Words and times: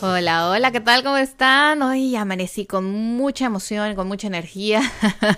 Hola, 0.00 0.48
hola, 0.48 0.70
¿qué 0.70 0.78
tal? 0.78 1.02
¿Cómo 1.02 1.16
están? 1.16 1.82
Hoy 1.82 2.14
amanecí 2.14 2.66
con 2.66 2.88
mucha 2.88 3.46
emoción, 3.46 3.96
con 3.96 4.06
mucha 4.06 4.28
energía. 4.28 4.80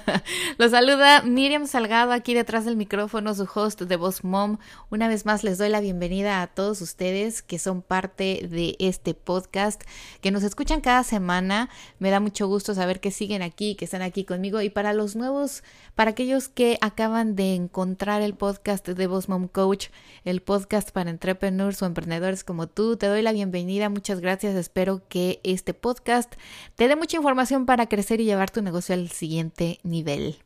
Los 0.58 0.72
saluda 0.72 1.22
Miriam 1.22 1.66
Salgado 1.66 2.12
aquí 2.12 2.34
detrás 2.34 2.66
del 2.66 2.76
micrófono, 2.76 3.34
su 3.34 3.48
host 3.54 3.80
de 3.80 3.96
Voz 3.96 4.22
Mom. 4.22 4.58
Una 4.90 5.08
vez 5.08 5.24
más 5.24 5.44
les 5.44 5.56
doy 5.56 5.70
la 5.70 5.80
bienvenida 5.80 6.42
a 6.42 6.46
todos 6.46 6.82
ustedes 6.82 7.40
que 7.40 7.58
son 7.58 7.80
parte 7.80 8.46
de 8.50 8.76
este 8.78 9.14
podcast, 9.14 9.80
que 10.20 10.30
nos 10.30 10.42
escuchan 10.42 10.82
cada 10.82 11.04
semana. 11.04 11.70
Me 11.98 12.10
da 12.10 12.20
mucho 12.20 12.46
gusto 12.46 12.74
saber 12.74 13.00
que 13.00 13.12
siguen 13.12 13.40
aquí, 13.40 13.76
que 13.76 13.86
están 13.86 14.02
aquí 14.02 14.24
conmigo. 14.24 14.60
Y 14.60 14.68
para 14.68 14.92
los 14.92 15.16
nuevos, 15.16 15.64
para 15.94 16.10
aquellos 16.10 16.50
que 16.50 16.76
acaban 16.82 17.34
de 17.34 17.54
encontrar 17.54 18.20
el 18.20 18.34
podcast 18.34 18.86
de 18.86 19.06
Voz 19.06 19.26
Mom 19.26 19.48
Coach, 19.48 19.86
el 20.24 20.42
podcast 20.42 20.90
para 20.90 21.08
entrepreneurs 21.08 21.80
o 21.80 21.86
emprendedores 21.86 22.44
como 22.44 22.66
tú, 22.66 22.98
te 22.98 23.06
doy 23.06 23.22
la 23.22 23.32
bienvenida. 23.32 23.88
Muchas 23.88 24.20
gracias 24.20 24.49
Espero 24.56 25.06
que 25.08 25.40
este 25.44 25.74
podcast 25.74 26.34
te 26.76 26.88
dé 26.88 26.96
mucha 26.96 27.16
información 27.16 27.66
para 27.66 27.86
crecer 27.86 28.20
y 28.20 28.24
llevar 28.24 28.50
tu 28.50 28.62
negocio 28.62 28.94
al 28.94 29.10
siguiente 29.10 29.78
nivel. 29.82 30.38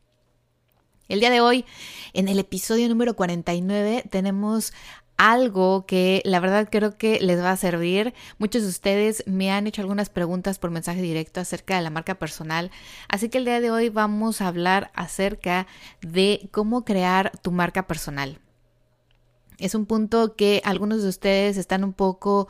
El 1.08 1.20
día 1.20 1.30
de 1.30 1.41
hoy, 1.41 1.64
en 2.14 2.28
el 2.28 2.38
episodio 2.38 2.88
número 2.88 3.14
49, 3.14 4.05
tenemos 4.11 4.72
algo 5.16 5.86
que 5.86 6.22
la 6.24 6.41
verdad 6.41 6.69
creo 6.70 6.96
que 6.96 7.20
les 7.20 7.41
va 7.41 7.50
a 7.50 7.56
servir. 7.56 8.14
Muchos 8.38 8.62
de 8.62 8.69
ustedes 8.69 9.22
me 9.27 9.50
han 9.52 9.66
hecho 9.66 9.83
algunas 9.83 10.08
preguntas 10.08 10.58
por 10.58 10.70
mensaje 10.70 11.02
directo 11.02 11.41
acerca 11.41 11.77
de 11.77 11.83
la 11.83 11.91
marca 11.91 12.16
personal, 12.16 12.70
así 13.08 13.28
que 13.28 13.39
el 13.39 13.44
día 13.44 13.61
de 13.61 13.70
hoy 13.70 13.89
vamos 13.91 14.41
a 14.41 14.48
hablar 14.48 14.91
acerca 14.94 15.66
de 16.00 16.48
cómo 16.50 16.84
crear 16.84 17.33
tu 17.42 17.52
marca 17.52 17.86
personal. 17.86 18.39
Es 19.58 19.77
un 19.77 19.86
punto 19.86 20.34
que 20.34 20.60
algunos 20.64 21.02
de 21.02 21.08
ustedes 21.08 21.56
están 21.56 21.84
un 21.84 21.92
poco 21.92 22.48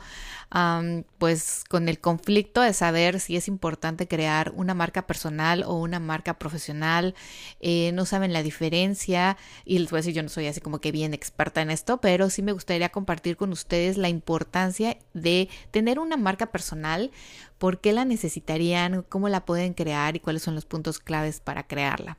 pues 1.17 1.63
con 1.69 1.89
el 1.89 1.99
conflicto 1.99 2.61
de 2.61 2.73
saber 2.73 3.19
si 3.19 3.35
es 3.35 3.47
importante 3.47 4.07
crear 4.07 4.53
una 4.55 4.73
marca 4.73 5.05
personal 5.05 5.63
o 5.63 5.75
una 5.75 5.99
marca 5.99 6.39
profesional. 6.39 7.13
Eh, 7.59 7.91
no 7.93 8.05
saben 8.05 8.31
la 8.33 8.41
diferencia 8.41 9.37
y 9.65 9.79
les 9.79 9.91
voy 9.91 9.97
a 9.97 10.01
decir, 10.01 10.13
yo 10.13 10.23
no 10.23 10.29
soy 10.29 10.47
así 10.47 10.61
como 10.61 10.79
que 10.79 10.91
bien 10.91 11.13
experta 11.13 11.61
en 11.61 11.71
esto, 11.71 11.99
pero 11.99 12.29
sí 12.29 12.41
me 12.41 12.53
gustaría 12.53 12.89
compartir 12.89 13.37
con 13.37 13.51
ustedes 13.51 13.97
la 13.97 14.09
importancia 14.09 14.97
de 15.13 15.49
tener 15.71 15.99
una 15.99 16.17
marca 16.17 16.47
personal, 16.51 17.11
por 17.57 17.81
qué 17.81 17.93
la 17.93 18.05
necesitarían, 18.05 19.03
cómo 19.09 19.29
la 19.29 19.45
pueden 19.45 19.73
crear 19.73 20.15
y 20.15 20.19
cuáles 20.19 20.43
son 20.43 20.55
los 20.55 20.65
puntos 20.65 20.99
claves 20.99 21.39
para 21.39 21.67
crearla. 21.67 22.17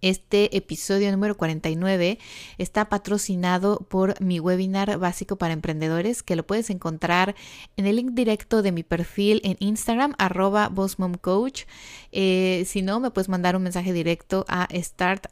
Este 0.00 0.56
episodio 0.56 1.10
número 1.10 1.36
49 1.36 2.20
está 2.56 2.88
patrocinado 2.88 3.78
por 3.88 4.20
mi 4.20 4.38
webinar 4.38 4.96
básico 4.98 5.36
para 5.36 5.52
emprendedores 5.52 6.22
que 6.22 6.36
lo 6.36 6.46
puedes 6.46 6.70
encontrar 6.70 7.34
en 7.76 7.86
el 7.86 7.96
link 7.96 8.12
directo 8.12 8.62
de 8.62 8.70
mi 8.70 8.84
perfil 8.84 9.40
en 9.42 9.56
Instagram 9.58 10.14
arroba 10.18 10.68
bossmomcoach. 10.68 11.64
Eh, 12.12 12.62
si 12.66 12.82
no, 12.82 13.00
me 13.00 13.10
puedes 13.10 13.28
mandar 13.28 13.56
un 13.56 13.64
mensaje 13.64 13.92
directo 13.92 14.44
a 14.48 14.68
start. 14.72 15.26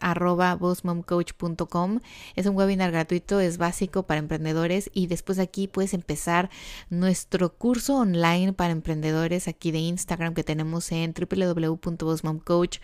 Es 2.35 2.47
un 2.47 2.57
webinar 2.57 2.91
gratuito, 2.91 3.39
es 3.39 3.59
básico 3.59 4.03
para 4.03 4.19
emprendedores 4.19 4.91
y 4.93 5.07
después 5.07 5.39
aquí 5.39 5.69
puedes 5.69 5.95
empezar 5.95 6.51
nuestro 6.91 7.55
curso 7.55 7.97
online 7.97 8.53
para 8.53 8.73
emprendedores 8.73 9.47
aquí 9.47 9.71
de 9.71 9.79
Instagram 9.79 10.35
que 10.35 10.43
tenemos 10.43 10.91
en 10.91 11.15
www.bossmomcoach. 11.15 12.79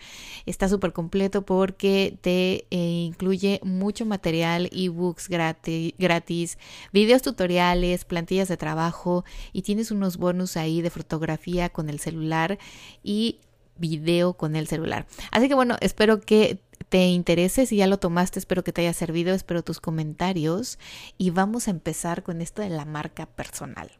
Está 0.45 0.69
súper 0.69 0.93
completo 0.93 1.45
por 1.45 1.72
que 1.75 2.17
te 2.21 2.65
eh, 2.71 3.03
incluye 3.05 3.59
mucho 3.63 4.05
material, 4.05 4.69
ebooks 4.71 5.29
gratis, 5.29 5.93
gratis, 5.97 6.57
videos 6.91 7.21
tutoriales, 7.21 8.05
plantillas 8.05 8.47
de 8.47 8.57
trabajo 8.57 9.25
y 9.51 9.61
tienes 9.63 9.91
unos 9.91 10.17
bonus 10.17 10.57
ahí 10.57 10.81
de 10.81 10.89
fotografía 10.89 11.69
con 11.69 11.89
el 11.89 11.99
celular 11.99 12.57
y 13.03 13.39
video 13.77 14.33
con 14.33 14.55
el 14.55 14.67
celular. 14.67 15.07
Así 15.31 15.47
que 15.47 15.55
bueno, 15.55 15.77
espero 15.81 16.21
que 16.21 16.59
te 16.89 17.07
interese, 17.07 17.65
si 17.65 17.77
ya 17.77 17.87
lo 17.87 17.97
tomaste, 17.97 18.39
espero 18.39 18.63
que 18.63 18.71
te 18.71 18.81
haya 18.81 18.93
servido, 18.93 19.33
espero 19.33 19.63
tus 19.63 19.79
comentarios 19.79 20.77
y 21.17 21.31
vamos 21.31 21.67
a 21.67 21.71
empezar 21.71 22.23
con 22.23 22.41
esto 22.41 22.61
de 22.61 22.69
la 22.69 22.85
marca 22.85 23.25
personal. 23.25 23.91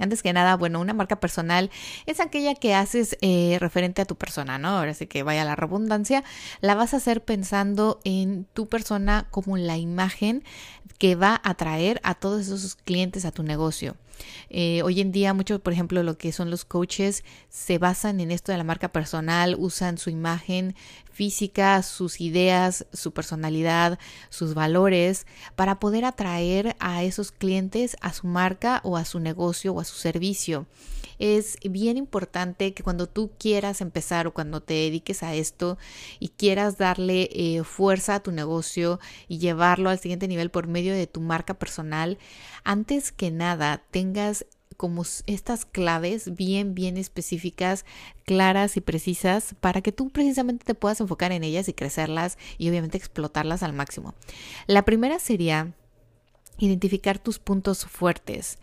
Antes 0.00 0.22
que 0.22 0.32
nada, 0.32 0.56
bueno, 0.56 0.80
una 0.80 0.92
marca 0.92 1.20
personal 1.20 1.70
es 2.06 2.18
aquella 2.18 2.56
que 2.56 2.74
haces 2.74 3.16
eh, 3.20 3.58
referente 3.60 4.02
a 4.02 4.04
tu 4.04 4.16
persona, 4.16 4.58
¿no? 4.58 4.68
Ahora 4.70 4.92
sí 4.92 5.06
que 5.06 5.22
vaya 5.22 5.44
la 5.44 5.54
redundancia, 5.54 6.24
la 6.60 6.74
vas 6.74 6.94
a 6.94 6.96
hacer 6.96 7.22
pensando 7.22 8.00
en 8.02 8.44
tu 8.54 8.68
persona 8.68 9.28
como 9.30 9.56
la 9.56 9.76
imagen 9.76 10.42
que 10.98 11.14
va 11.14 11.40
a 11.42 11.50
atraer 11.50 12.00
a 12.02 12.14
todos 12.14 12.42
esos 12.42 12.74
clientes 12.74 13.24
a 13.24 13.30
tu 13.30 13.44
negocio. 13.44 13.96
Eh, 14.50 14.82
hoy 14.82 15.00
en 15.00 15.12
día, 15.12 15.34
mucho, 15.34 15.58
por 15.58 15.72
ejemplo, 15.72 16.02
lo 16.02 16.16
que 16.18 16.32
son 16.32 16.50
los 16.50 16.64
coaches 16.64 17.24
se 17.48 17.78
basan 17.78 18.20
en 18.20 18.30
esto 18.30 18.52
de 18.52 18.58
la 18.58 18.64
marca 18.64 18.88
personal, 18.88 19.56
usan 19.58 19.98
su 19.98 20.10
imagen 20.10 20.74
física, 21.14 21.82
sus 21.82 22.20
ideas, 22.20 22.86
su 22.92 23.12
personalidad, 23.12 23.98
sus 24.28 24.54
valores 24.54 25.26
para 25.56 25.78
poder 25.78 26.04
atraer 26.04 26.76
a 26.80 27.04
esos 27.04 27.30
clientes 27.30 27.96
a 28.00 28.12
su 28.12 28.26
marca 28.26 28.80
o 28.84 28.96
a 28.96 29.04
su 29.04 29.20
negocio 29.20 29.72
o 29.72 29.80
a 29.80 29.84
su 29.84 29.94
servicio. 29.94 30.66
Es 31.18 31.58
bien 31.62 31.96
importante 31.96 32.74
que 32.74 32.82
cuando 32.82 33.06
tú 33.06 33.30
quieras 33.38 33.80
empezar 33.80 34.26
o 34.26 34.34
cuando 34.34 34.60
te 34.60 34.74
dediques 34.74 35.22
a 35.22 35.34
esto 35.34 35.78
y 36.18 36.30
quieras 36.30 36.76
darle 36.76 37.28
eh, 37.32 37.62
fuerza 37.62 38.16
a 38.16 38.22
tu 38.22 38.32
negocio 38.32 38.98
y 39.28 39.38
llevarlo 39.38 39.90
al 39.90 40.00
siguiente 40.00 40.26
nivel 40.26 40.50
por 40.50 40.66
medio 40.66 40.92
de 40.92 41.06
tu 41.06 41.20
marca 41.20 41.54
personal, 41.54 42.18
antes 42.64 43.12
que 43.12 43.30
nada 43.30 43.82
tengas 43.92 44.44
como 44.76 45.04
estas 45.26 45.64
claves 45.64 46.34
bien, 46.34 46.74
bien 46.74 46.96
específicas, 46.96 47.84
claras 48.24 48.76
y 48.76 48.80
precisas 48.80 49.54
para 49.60 49.80
que 49.80 49.92
tú 49.92 50.10
precisamente 50.10 50.64
te 50.64 50.74
puedas 50.74 51.00
enfocar 51.00 51.32
en 51.32 51.44
ellas 51.44 51.68
y 51.68 51.72
crecerlas 51.72 52.38
y 52.58 52.68
obviamente 52.68 52.98
explotarlas 52.98 53.62
al 53.62 53.72
máximo. 53.72 54.14
La 54.66 54.84
primera 54.84 55.18
sería 55.18 55.74
identificar 56.58 57.18
tus 57.18 57.38
puntos 57.38 57.84
fuertes 57.86 58.58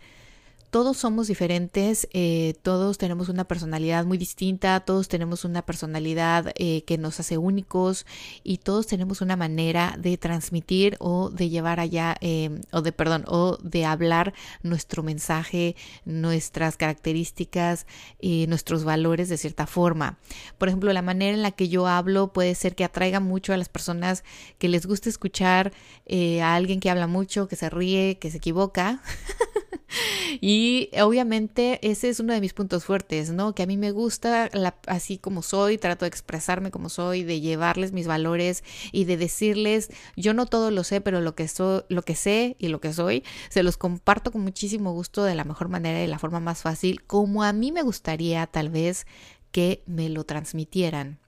todos 0.72 0.96
somos 0.96 1.26
diferentes, 1.28 2.08
eh, 2.14 2.54
todos 2.62 2.96
tenemos 2.96 3.28
una 3.28 3.44
personalidad 3.44 4.06
muy 4.06 4.16
distinta, 4.16 4.80
todos 4.80 5.06
tenemos 5.06 5.44
una 5.44 5.60
personalidad 5.60 6.50
eh, 6.54 6.82
que 6.84 6.96
nos 6.96 7.20
hace 7.20 7.36
únicos 7.36 8.06
y 8.42 8.56
todos 8.56 8.86
tenemos 8.86 9.20
una 9.20 9.36
manera 9.36 9.94
de 9.98 10.16
transmitir 10.16 10.96
o 10.98 11.28
de 11.28 11.50
llevar 11.50 11.78
allá, 11.78 12.16
em, 12.22 12.62
o 12.72 12.80
de, 12.80 12.90
perdón, 12.90 13.26
o 13.28 13.58
de 13.62 13.84
hablar 13.84 14.32
nuestro 14.62 15.02
mensaje, 15.02 15.76
nuestras 16.06 16.78
características, 16.78 17.86
nuestros 18.48 18.84
valores 18.84 19.28
de 19.28 19.36
cierta 19.36 19.66
forma. 19.66 20.16
Por 20.56 20.68
ejemplo, 20.68 20.90
la 20.94 21.02
manera 21.02 21.34
en 21.34 21.42
la 21.42 21.50
que 21.50 21.68
yo 21.68 21.86
hablo 21.86 22.32
puede 22.32 22.54
ser 22.54 22.74
que 22.74 22.84
atraiga 22.84 23.20
mucho 23.20 23.52
a 23.52 23.58
las 23.58 23.68
personas 23.68 24.24
que 24.58 24.68
les 24.68 24.86
gusta 24.86 25.10
escuchar 25.10 25.72
eh, 26.06 26.40
a 26.40 26.54
alguien 26.54 26.80
que 26.80 26.88
habla 26.88 27.06
mucho, 27.06 27.46
que 27.46 27.56
se 27.56 27.68
ríe, 27.68 28.18
que 28.18 28.30
se 28.30 28.38
equivoca. 28.38 29.02
y 30.40 30.90
obviamente 31.00 31.78
ese 31.82 32.08
es 32.08 32.20
uno 32.20 32.32
de 32.32 32.40
mis 32.40 32.52
puntos 32.52 32.84
fuertes, 32.84 33.30
¿no? 33.30 33.54
Que 33.54 33.62
a 33.62 33.66
mí 33.66 33.76
me 33.76 33.90
gusta 33.90 34.50
así 34.86 35.18
como 35.18 35.42
soy, 35.42 35.78
trato 35.78 36.04
de 36.04 36.08
expresarme 36.08 36.70
como 36.70 36.88
soy, 36.88 37.24
de 37.24 37.40
llevarles 37.40 37.92
mis 37.92 38.06
valores 38.06 38.64
y 38.92 39.04
de 39.04 39.16
decirles, 39.16 39.90
yo 40.16 40.34
no 40.34 40.46
todo 40.46 40.70
lo 40.70 40.84
sé, 40.84 41.00
pero 41.00 41.20
lo 41.20 41.34
que, 41.34 41.48
soy, 41.48 41.82
lo 41.88 42.02
que 42.02 42.14
sé 42.14 42.56
y 42.58 42.68
lo 42.68 42.80
que 42.80 42.92
soy, 42.92 43.24
se 43.48 43.62
los 43.62 43.76
comparto 43.76 44.32
con 44.32 44.42
muchísimo 44.42 44.92
gusto 44.92 45.24
de 45.24 45.34
la 45.34 45.44
mejor 45.44 45.68
manera 45.68 45.98
y 45.98 46.02
de 46.02 46.08
la 46.08 46.18
forma 46.18 46.40
más 46.40 46.62
fácil, 46.62 47.02
como 47.04 47.42
a 47.42 47.52
mí 47.52 47.72
me 47.72 47.82
gustaría 47.82 48.46
tal 48.46 48.70
vez 48.70 49.06
que 49.50 49.82
me 49.86 50.08
lo 50.08 50.24
transmitieran. 50.24 51.18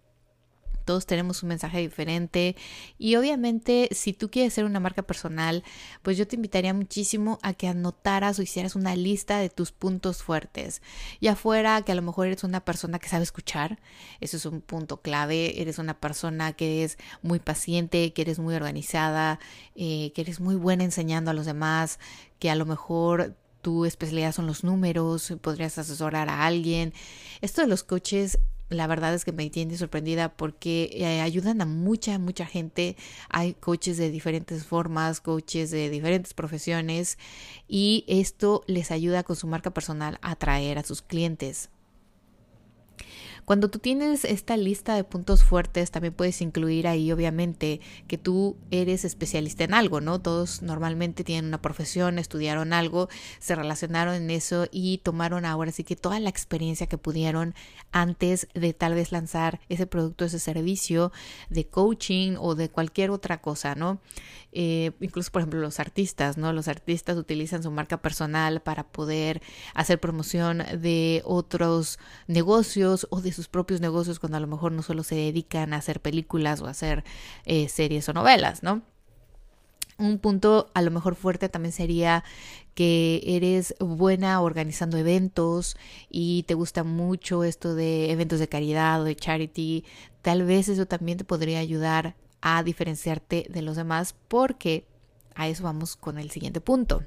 Todos 0.85 1.07
tenemos 1.07 1.43
un 1.43 1.49
mensaje 1.51 1.79
diferente 1.79 2.57
y 2.99 3.17
obviamente 3.17 3.89
si 3.93 4.13
tú 4.13 4.31
quieres 4.31 4.55
ser 4.55 4.65
una 4.65 4.81
marca 4.81 5.03
personal, 5.03 5.65
pues 6.03 6.17
yo 6.17 6.27
te 6.27 6.37
invitaría 6.37 6.75
muchísimo 6.75 7.39
a 7.43 7.55
que 7.55 7.69
anotaras 7.69 8.39
o 8.39 8.43
hicieras 8.43 8.77
una 8.77 8.97
lista 8.97 9.39
de 9.39 9.51
tus 9.51 9.73
puntos 9.73 10.23
fuertes. 10.23 10.83
Ya 11.21 11.37
fuera 11.37 11.83
que 11.83 11.93
a 11.93 11.95
lo 11.95 12.03
mejor 12.03 12.27
eres 12.27 12.45
una 12.45 12.65
persona 12.65 12.99
que 12.99 13.09
sabe 13.09 13.25
escuchar, 13.25 13.79
eso 14.21 14.37
es 14.37 14.47
un 14.47 14.61
punto 14.61 15.01
clave, 15.01 15.61
eres 15.61 15.79
una 15.79 15.99
persona 15.99 16.53
que 16.53 16.85
es 16.85 16.99
muy 17.23 17.39
paciente, 17.39 18.13
que 18.13 18.23
eres 18.23 18.39
muy 18.39 18.55
organizada, 18.55 19.39
eh, 19.75 20.13
que 20.15 20.23
eres 20.23 20.41
muy 20.41 20.57
buena 20.57 20.85
enseñando 20.85 21.31
a 21.31 21.35
los 21.35 21.47
demás, 21.47 21.99
que 22.39 22.51
a 22.51 22.55
lo 22.55 22.67
mejor 22.67 23.37
tu 23.63 23.87
especialidad 23.87 24.33
son 24.33 24.47
los 24.47 24.63
números, 24.63 25.33
podrías 25.41 25.79
asesorar 25.79 26.29
a 26.29 26.45
alguien. 26.45 26.93
Esto 27.41 27.63
de 27.63 27.67
los 27.67 27.83
coches 27.83 28.39
la 28.69 28.87
verdad 28.87 29.15
es 29.15 29.25
que 29.25 29.33
me 29.33 29.49
tiene 29.51 29.77
sorprendida 29.77 30.37
porque 30.37 30.91
eh, 30.93 31.21
ayudan 31.21 31.61
a 31.61 31.67
mucha, 31.67 32.19
mucha 32.19 32.47
gente. 32.47 32.97
Hay 33.29 33.55
coaches 33.55 33.97
de 33.97 34.11
diferentes 34.11 34.65
formas, 34.67 35.21
coaches 35.21 35.71
de 35.71 35.91
diferentes 35.91 36.35
profesiones 36.35 37.19
y 37.69 38.05
esto 38.09 38.65
les 38.67 38.91
ayuda 38.91 39.23
con 39.23 39.37
su 39.37 39.47
marca 39.47 39.71
personal 39.71 40.19
a 40.23 40.33
atraer 40.33 40.79
a 40.79 40.85
sus 40.85 41.03
clientes. 41.03 41.71
Cuando 43.45 43.69
tú 43.69 43.79
tienes 43.79 44.25
esta 44.25 44.57
lista 44.57 44.95
de 44.95 45.05
puntos 45.05 45.45
fuertes, 45.45 45.91
también 45.91 46.15
puedes 46.15 46.41
incluir 46.41 46.89
ahí, 46.89 47.13
obviamente, 47.13 47.81
que 48.07 48.17
tú 48.17 48.57
eres 48.71 49.05
especialista 49.05 49.65
en 49.65 49.75
algo, 49.75 50.01
¿no? 50.01 50.19
Todos 50.19 50.63
normalmente 50.63 51.25
tienen 51.25 51.47
una 51.47 51.61
profesión, 51.61 52.19
estudiaron 52.19 52.73
algo, 52.73 53.09
se 53.41 53.55
relacionaron 53.55 54.15
en 54.15 54.31
eso 54.31 54.67
y 54.71 54.99
tomaron 54.99 55.45
ahora 55.45 55.73
sí 55.73 55.85
que 55.85 55.95
toda 55.95 56.21
la 56.21 56.31
experiencia 56.31 56.87
que 56.87 56.97
pudieron 56.97 57.55
antes 57.93 58.49
de 58.55 58.73
tal 58.73 58.95
vez 58.95 59.13
lanzar 59.13 59.61
ese 59.69 59.87
producto, 59.87 60.25
ese 60.25 60.39
servicio 60.39 61.13
de 61.51 61.67
coaching 61.67 62.37
o 62.39 62.55
de 62.55 62.71
cualquier 62.71 63.11
otra 63.11 63.43
cosa, 63.43 63.75
¿no? 63.75 64.01
Eh, 64.57 64.93
incluso, 65.01 65.33
por 65.33 65.43
ejemplo, 65.43 65.61
los 65.61 65.81
artistas, 65.81 66.39
¿no? 66.39 66.53
Los 66.53 66.69
artistas 66.69 67.17
utilizan 67.19 67.63
su 67.63 67.71
marca 67.73 68.01
personal 68.01 68.63
para 68.63 68.85
poder 68.85 69.43
hacer 69.75 69.99
promoción 70.01 70.63
de 70.81 71.23
otros 71.25 71.99
negocios 72.29 73.09
o 73.11 73.21
de 73.21 73.34
sus 73.35 73.49
propios 73.49 73.81
negocios 73.81 74.19
cuando 74.19 74.39
a 74.39 74.41
lo 74.41 74.47
mejor 74.47 74.73
no 74.73 74.83
solo 74.83 75.03
se 75.03 75.15
dedican 75.15 75.73
a 75.73 75.77
hacer 75.77 76.01
películas 76.01 76.61
o 76.61 76.67
a 76.67 76.71
hacer 76.71 77.05
eh, 77.45 77.69
series 77.69 78.09
o 78.09 78.13
novelas, 78.13 78.63
¿no? 78.63 78.83
Un 79.97 80.19
punto 80.19 80.71
a 80.75 80.83
lo 80.83 80.91
mejor 80.91 81.15
fuerte 81.15 81.49
también 81.49 81.73
sería 81.73 82.25
que 82.75 83.23
eres 83.25 83.77
buena 83.79 84.41
organizando 84.41 84.99
eventos 84.99 85.77
y 86.11 86.43
te 86.45 86.55
gusta 86.55 86.83
mucho 86.83 87.45
esto 87.45 87.75
de 87.77 88.11
eventos 88.11 88.41
de 88.41 88.49
caridad 88.49 89.01
o 89.03 89.05
de 89.05 89.15
charity. 89.15 89.85
Tal 90.23 90.43
vez 90.45 90.69
eso 90.69 90.87
también 90.87 91.19
te 91.19 91.25
podría 91.25 91.61
ayudar 91.61 92.17
a 92.41 92.63
diferenciarte 92.65 93.47
de 93.49 93.63
los 93.63 93.77
demás 93.77 94.17
porque 94.27 94.85
a 95.37 95.49
eso 95.49 95.63
vamos 95.63 95.95
con 95.95 96.19
el 96.19 96.31
siguiente 96.31 96.61
punto. 96.61 97.05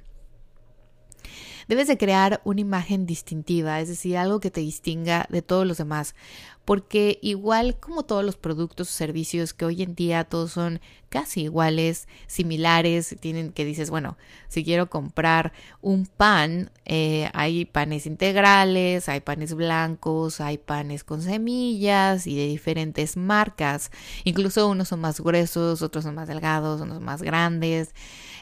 Debes 1.68 1.88
de 1.88 1.98
crear 1.98 2.40
una 2.46 2.62
imagen 2.62 3.06
distintiva, 3.06 3.82
es 3.82 3.90
decir, 3.90 4.18
algo 4.18 4.40
que 4.40 4.52
te 4.52 4.62
distinga 4.62 5.28
de 5.30 5.42
todos 5.42 5.68
los 5.68 5.78
demás, 5.78 6.16
porque 6.64 7.20
igual 7.22 7.78
como 7.78 8.04
todos 8.04 8.24
los 8.24 8.38
productos 8.38 8.90
o 8.90 8.94
servicios 8.94 9.54
que 9.54 9.66
hoy 9.66 9.84
en 9.84 9.94
día 9.94 10.24
todos 10.24 10.54
son 10.54 10.80
casi 11.10 11.42
iguales, 11.44 12.08
similares, 12.28 13.18
tienen 13.20 13.52
que 13.52 13.66
dices, 13.66 13.90
bueno, 13.90 14.18
si 14.48 14.64
quiero 14.64 14.90
comprar 14.90 15.52
un 15.82 16.06
pan, 16.06 16.72
eh, 16.86 17.30
hay 17.34 17.66
panes 17.66 18.06
integrales, 18.06 19.10
hay 19.10 19.20
panes 19.20 19.54
blancos, 19.54 20.40
hay 20.40 20.58
panes 20.58 21.04
con 21.04 21.22
semillas 21.22 22.28
y 22.28 22.38
de 22.38 22.48
diferentes 22.48 23.18
marcas, 23.18 23.92
incluso 24.24 24.70
unos 24.70 24.88
son 24.88 25.02
más 25.02 25.20
gruesos, 25.20 25.82
otros 25.82 26.06
son 26.06 26.16
más 26.16 26.30
delgados, 26.30 26.80
unos 26.80 27.02
más 27.02 27.22
grandes. 27.22 27.94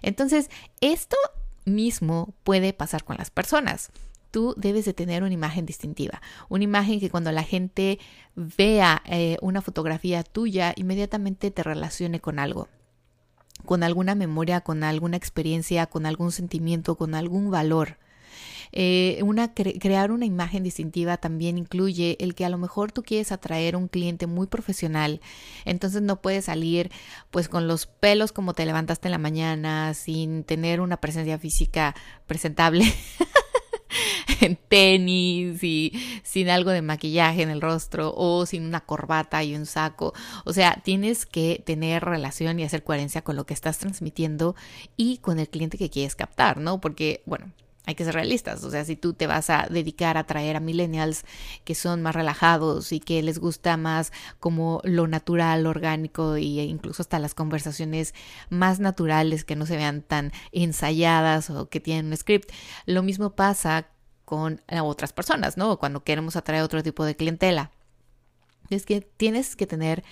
Entonces, 0.04 0.52
esto 0.80 1.18
mismo 1.66 2.34
puede 2.44 2.74
pasar 2.74 3.04
con 3.04 3.18
las 3.18 3.30
personas. 3.30 3.92
Tú 4.32 4.54
debes 4.58 4.86
de 4.86 4.94
tener 4.94 5.24
una 5.24 5.34
imagen 5.34 5.66
distintiva, 5.66 6.22
una 6.50 6.64
imagen 6.64 7.00
que 7.00 7.10
cuando 7.10 7.32
la 7.32 7.44
gente 7.44 8.00
vea 8.36 9.02
eh, 9.06 9.38
una 9.42 9.62
fotografía 9.62 10.24
tuya, 10.24 10.74
inmediatamente 10.76 11.52
te 11.52 11.64
relacione 11.64 12.20
con 12.20 12.40
algo 12.40 12.68
con 13.66 13.84
alguna 13.84 14.16
memoria, 14.16 14.62
con 14.62 14.84
alguna 14.84 15.18
experiencia, 15.18 15.88
con 15.88 16.06
algún 16.06 16.32
sentimiento, 16.32 16.96
con 16.96 17.16
algún 17.16 17.50
valor. 17.50 17.98
Eh, 18.76 19.20
una, 19.24 19.54
crear 19.54 20.12
una 20.12 20.26
imagen 20.26 20.64
distintiva 20.64 21.16
también 21.16 21.58
incluye 21.58 22.18
el 22.20 22.36
que 22.36 22.44
a 22.44 22.50
lo 22.50 22.58
mejor 22.58 22.92
tú 22.92 23.04
quieres 23.04 23.32
atraer 23.32 23.78
un 23.78 23.88
cliente 23.88 24.28
muy 24.28 24.48
profesional, 24.48 25.22
entonces 25.64 26.02
no 26.02 26.22
puedes 26.22 26.46
salir 26.46 26.92
pues 27.32 27.48
con 27.48 27.70
los 27.70 27.88
pelos 27.88 28.34
como 28.34 28.54
te 28.54 28.66
levantaste 28.66 29.08
en 29.08 29.14
la 29.14 29.18
mañana, 29.18 29.94
sin 29.94 30.44
tener 30.44 30.82
una 30.82 30.98
presencia 30.98 31.40
física 31.40 31.96
presentable. 32.28 32.84
en 34.42 34.56
tenis 34.56 35.64
y 35.64 35.94
sin 36.24 36.50
algo 36.50 36.72
de 36.72 36.82
maquillaje 36.82 37.42
en 37.42 37.50
el 37.50 37.62
rostro 37.62 38.14
o 38.16 38.46
sin 38.46 38.66
una 38.66 38.82
corbata 38.82 39.44
y 39.44 39.56
un 39.56 39.66
saco. 39.66 40.14
O 40.44 40.54
sea, 40.54 40.82
tienes 40.84 41.26
que 41.26 41.64
tener 41.66 42.04
relación 42.04 42.60
y 42.60 42.64
hacer 42.64 42.84
coherencia 42.84 43.24
con 43.24 43.36
lo 43.36 43.46
que 43.46 43.54
estás 43.54 43.78
transmitiendo 43.80 44.56
y 44.98 45.18
con 45.20 45.40
el 45.40 45.50
cliente 45.50 45.78
que 45.78 45.90
quieres 45.90 46.16
captar, 46.16 46.58
¿no? 46.58 46.82
Porque, 46.82 47.22
bueno, 47.26 47.52
hay 47.86 47.96
que 47.96 48.04
ser 48.04 48.16
realistas, 48.16 48.64
o 48.64 48.72
sea, 48.72 48.84
si 48.84 48.96
tú 48.96 49.14
te 49.14 49.28
vas 49.28 49.50
a 49.50 49.68
dedicar 49.70 50.18
a 50.18 50.22
atraer 50.22 50.56
a 50.56 50.60
millennials 50.60 51.24
que 51.64 51.76
son 51.76 52.02
más 52.02 52.16
relajados 52.16 52.92
y 52.92 53.00
que 53.00 53.22
les 53.22 53.40
gusta 53.40 53.78
más 53.78 54.12
como 54.40 54.82
lo 54.84 55.08
natural, 55.08 55.68
orgánico 55.68 56.36
e 56.36 56.42
incluso 56.42 57.02
hasta 57.04 57.20
las 57.20 57.34
conversaciones 57.36 58.14
más 58.50 58.80
naturales 58.80 59.46
que 59.46 59.56
no 59.56 59.66
se 59.66 59.78
vean 59.78 60.02
tan 60.02 60.32
ensayadas 60.52 61.50
o 61.50 61.70
que 61.70 61.80
tienen 61.80 62.08
un 62.08 62.18
script, 62.18 62.52
lo 62.86 63.04
mismo 63.04 63.36
pasa 63.36 63.88
con 64.26 64.62
otras 64.84 65.14
personas, 65.14 65.56
¿no? 65.56 65.78
Cuando 65.78 66.04
queremos 66.04 66.36
atraer 66.36 66.64
otro 66.64 66.82
tipo 66.82 67.06
de 67.06 67.16
clientela. 67.16 67.72
Es 68.72 68.88
que 68.88 69.02
tienes 69.02 69.56
que 69.56 69.68
tener 69.68 70.04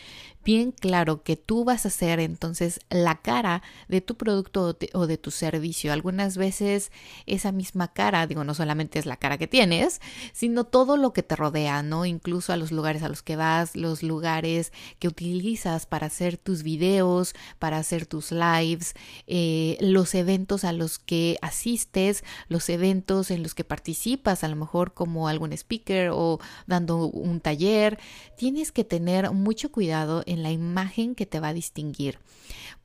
bien 0.43 0.71
claro 0.71 1.23
que 1.23 1.35
tú 1.37 1.63
vas 1.63 1.85
a 1.85 1.89
ser 1.89 2.19
entonces 2.19 2.79
la 2.89 3.21
cara 3.21 3.61
de 3.87 4.01
tu 4.01 4.15
producto 4.15 4.75
o 4.93 5.07
de, 5.07 5.17
tu 5.17 5.31
servicio. 5.31 5.93
Algunas 5.93 6.37
veces 6.37 6.91
esa 7.25 7.51
misma 7.51 7.93
cara, 7.93 8.27
digo, 8.27 8.43
no 8.43 8.53
solamente 8.53 8.99
es 8.99 9.05
la 9.05 9.17
cara 9.17 9.37
que 9.37 9.47
tienes, 9.47 10.01
sino 10.33 10.63
todo 10.65 10.97
lo 10.97 11.13
que 11.13 11.23
te 11.23 11.35
rodea, 11.35 11.83
¿no? 11.83 12.05
Incluso 12.05 12.51
a 12.53 12.57
los 12.57 12.71
lugares 12.71 13.03
a 13.03 13.09
los 13.09 13.23
que 13.23 13.35
vas, 13.35 13.75
los 13.75 14.03
lugares 14.03 14.73
que 14.99 15.07
utilizas 15.07 15.85
para 15.85 16.07
hacer 16.07 16.37
tus 16.37 16.63
videos, 16.63 17.35
para 17.59 17.77
hacer 17.77 18.05
tus 18.05 18.31
lives, 18.31 18.95
eh, 19.27 19.77
los 19.79 20.15
eventos 20.15 20.63
a 20.63 20.73
los 20.73 20.99
que 20.99 21.37
asistes, 21.41 22.23
los 22.49 22.69
eventos 22.69 23.31
en 23.31 23.43
los 23.43 23.55
que 23.55 23.63
participas, 23.63 24.43
a 24.43 24.47
lo 24.47 24.55
mejor 24.55 24.93
como 24.93 25.27
algún 25.27 25.53
speaker 25.53 26.09
o 26.11 26.39
dando 26.67 27.07
un 27.07 27.39
taller. 27.39 27.99
Tienes 28.37 28.71
que 28.71 28.83
tener 28.83 29.31
mucho 29.31 29.71
cuidado 29.71 30.23
la 30.41 30.51
imagen 30.51 31.13
que 31.13 31.25
te 31.25 31.39
va 31.39 31.49
a 31.49 31.53
distinguir, 31.53 32.17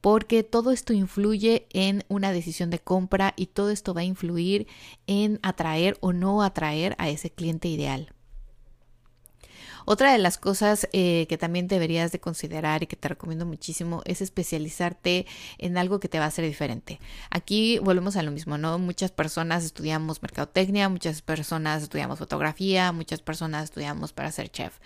porque 0.00 0.42
todo 0.42 0.72
esto 0.72 0.92
influye 0.92 1.66
en 1.72 2.04
una 2.08 2.32
decisión 2.32 2.68
de 2.68 2.80
compra 2.80 3.32
y 3.36 3.46
todo 3.46 3.70
esto 3.70 3.94
va 3.94 4.02
a 4.02 4.04
influir 4.04 4.66
en 5.06 5.38
atraer 5.42 5.96
o 6.00 6.12
no 6.12 6.42
atraer 6.42 6.94
a 6.98 7.08
ese 7.08 7.30
cliente 7.30 7.68
ideal. 7.68 8.12
Otra 9.90 10.12
de 10.12 10.18
las 10.18 10.36
cosas 10.36 10.86
eh, 10.92 11.24
que 11.30 11.38
también 11.38 11.66
deberías 11.66 12.12
de 12.12 12.20
considerar 12.20 12.82
y 12.82 12.86
que 12.86 12.94
te 12.94 13.08
recomiendo 13.08 13.46
muchísimo 13.46 14.02
es 14.04 14.20
especializarte 14.20 15.24
en 15.56 15.78
algo 15.78 15.98
que 15.98 16.10
te 16.10 16.18
va 16.18 16.26
a 16.26 16.28
hacer 16.28 16.44
diferente. 16.44 17.00
Aquí 17.30 17.78
volvemos 17.78 18.16
a 18.16 18.22
lo 18.22 18.30
mismo, 18.30 18.58
¿no? 18.58 18.78
Muchas 18.78 19.12
personas 19.12 19.64
estudiamos 19.64 20.20
mercadotecnia, 20.20 20.90
muchas 20.90 21.22
personas 21.22 21.84
estudiamos 21.84 22.18
fotografía, 22.18 22.92
muchas 22.92 23.22
personas 23.22 23.64
estudiamos 23.64 24.12
para 24.12 24.30
ser 24.30 24.50
chef. 24.50 24.78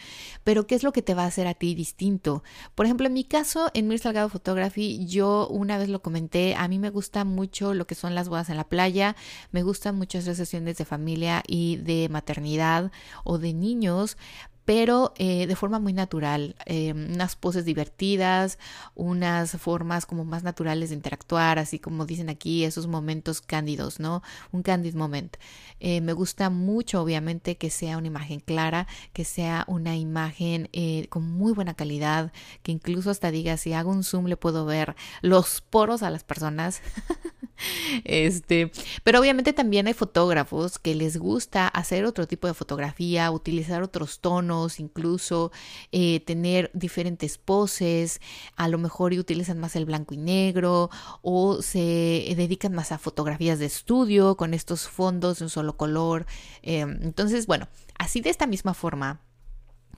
Pero 0.45 0.69
¿qué 0.69 0.77
es 0.77 0.85
lo 0.85 0.93
que 0.93 1.03
te 1.03 1.15
va 1.15 1.25
a 1.25 1.27
hacer 1.27 1.49
a 1.49 1.55
ti 1.55 1.75
distinto? 1.75 2.45
Por 2.77 2.87
ejemplo, 2.87 3.09
en 3.09 3.15
mi 3.15 3.25
caso, 3.25 3.73
en 3.75 3.89
Mir 3.89 3.99
Salgado 3.99 4.29
Photography, 4.29 5.05
yo 5.07 5.49
una 5.49 5.79
vez 5.79 5.89
lo 5.89 6.01
comenté, 6.01 6.55
a 6.55 6.69
mí 6.69 6.79
me 6.79 6.91
gusta 6.91 7.25
mucho 7.25 7.75
lo 7.75 7.89
que 7.89 7.97
son 7.97 8.15
las 8.15 8.29
bodas 8.29 8.51
en 8.51 8.57
la 8.57 8.69
playa, 8.69 9.17
me 9.51 9.65
gustan 9.65 9.97
muchas 9.97 10.27
sesiones 10.27 10.79
de 10.79 10.85
familia 10.85 11.43
y 11.49 11.79
de 11.79 12.09
maternidad 12.09 12.93
o 13.25 13.39
de 13.39 13.53
niños, 13.53 14.17
pero 14.65 15.13
eh, 15.17 15.47
de 15.47 15.57
forma 15.57 15.79
muy 15.79 15.93
natural, 15.93 16.55
eh, 16.67 16.93
unas 16.93 17.37
poses 17.37 17.65
divertidas, 17.65 18.59
unas 18.95 19.53
formas 19.53 20.07
como 20.07 20.25
más 20.25 20.45
naturales 20.45 20.91
de 20.91 20.97
interactuar, 20.97 21.59
así 21.59 21.79
como 21.79 22.07
dicen 22.07 22.29
aquí, 22.29 22.65
esos 22.65 22.87
momentos 22.87 23.41
cándidos, 23.41 23.99
¿no? 23.99 24.23
Un 24.53 24.63
candid 24.63 24.95
moment. 24.95 25.37
Eh, 25.81 26.01
me 26.01 26.13
gusta 26.13 26.49
mucho, 26.51 27.03
obviamente, 27.03 27.57
que 27.57 27.71
sea 27.71 27.99
una 27.99 28.07
imagen 28.07 28.41
clara, 28.41 28.87
que 29.13 29.25
sea 29.25 29.65
una 29.67 29.97
imagen 29.97 30.69
con 31.09 31.29
muy 31.29 31.53
buena 31.53 31.75
calidad, 31.75 32.33
que 32.63 32.73
incluso 32.73 33.11
hasta 33.11 33.31
diga, 33.31 33.57
si 33.57 33.73
hago 33.73 33.91
un 33.91 34.05
zoom 34.05 34.27
le 34.27 34.37
puedo 34.37 34.65
ver 34.65 34.95
los 35.23 35.61
poros 35.61 36.03
a 36.03 36.11
las 36.11 36.25
personas. 36.25 36.81
este, 38.05 38.71
pero 39.05 39.21
obviamente 39.21 39.53
también 39.53 39.87
hay 39.87 39.95
fotógrafos 39.95 40.79
que 40.79 40.95
les 40.95 41.17
gusta 41.17 41.69
hacer 41.69 42.05
otro 42.05 42.27
tipo 42.27 42.47
de 42.47 42.55
fotografía, 42.55 43.31
utilizar 43.31 43.83
otros 43.83 44.21
tonos, 44.21 44.52
incluso 44.79 45.53
eh, 45.91 46.21
tener 46.21 46.71
diferentes 46.75 47.39
poses, 47.39 48.21
a 48.57 48.69
lo 48.69 48.79
mejor 48.79 49.13
utilizan 49.13 49.59
más 49.59 49.77
el 49.77 49.85
blanco 49.85 50.15
y 50.15 50.19
negro 50.19 50.91
o 51.23 51.63
se 51.63 52.35
dedican 52.37 52.73
más 52.73 52.93
a 52.93 52.99
fotografías 52.99 53.59
de 53.59 53.67
estudio 53.67 54.37
con 54.37 54.55
estos 54.55 54.89
fondos 54.89 55.39
de 55.39 55.45
un 55.45 55.51
solo 55.51 55.77
color. 55.77 56.27
Em, 56.63 56.99
entonces, 57.03 57.47
bueno, 57.47 57.69
así 57.99 58.21
de 58.21 58.31
esta 58.31 58.47
misma 58.47 58.75
forma 58.75 59.21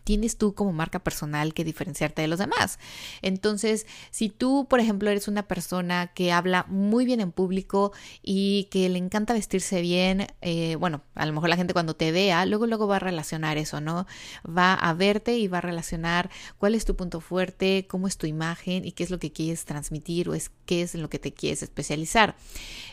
tienes 0.04 0.37
tú 0.37 0.54
como 0.54 0.73
marca 0.73 0.99
personal 0.99 1.54
que 1.54 1.64
diferenciarte 1.64 2.23
de 2.23 2.28
los 2.28 2.38
demás. 2.38 2.78
Entonces, 3.23 3.87
si 4.11 4.28
tú, 4.28 4.66
por 4.68 4.80
ejemplo, 4.80 5.11
eres 5.11 5.28
una 5.28 5.49
persona 5.49 6.12
que 6.14 6.32
habla 6.32 6.66
muy 6.68 7.04
bien 7.04 7.20
en 7.20 7.32
público 7.32 7.92
y 8.23 8.68
que 8.70 8.88
le 8.88 8.99
encanta 8.99 9.34
vestirse 9.34 9.80
bien, 9.80 10.26
eh, 10.42 10.76
bueno, 10.76 11.02
a 11.14 11.26
lo 11.26 11.32
mejor 11.32 11.49
la 11.49 11.56
gente 11.56 11.73
cuando 11.73 11.96
te 11.96 12.12
vea, 12.12 12.44
luego, 12.46 12.66
luego 12.66 12.87
va 12.87 12.96
a 12.96 13.00
relacionar 13.00 13.58
eso, 13.58 13.80
¿no? 13.80 14.06
Va 14.46 14.75
a 14.75 14.92
verte 14.94 15.38
y 15.38 15.49
va 15.49 15.58
a 15.58 15.62
relacionar 15.62 16.30
cuál 16.58 16.75
es 16.75 16.84
tu 16.84 16.94
punto 16.96 17.20
fuerte, 17.20 17.87
cómo 17.88 18.06
es 18.06 18.16
tu 18.18 18.26
imagen 18.26 18.84
y 18.84 18.92
qué 18.92 19.04
es 19.04 19.11
lo 19.11 19.18
que 19.18 19.32
quieres 19.32 19.64
transmitir 19.64 20.28
o 20.28 20.34
es 20.34 20.50
qué 20.66 20.82
es 20.82 20.94
en 20.94 21.02
lo 21.02 21.11
que 21.11 21.18
te 21.18 21.32
quieres 21.32 21.62
especializar. 21.62 22.37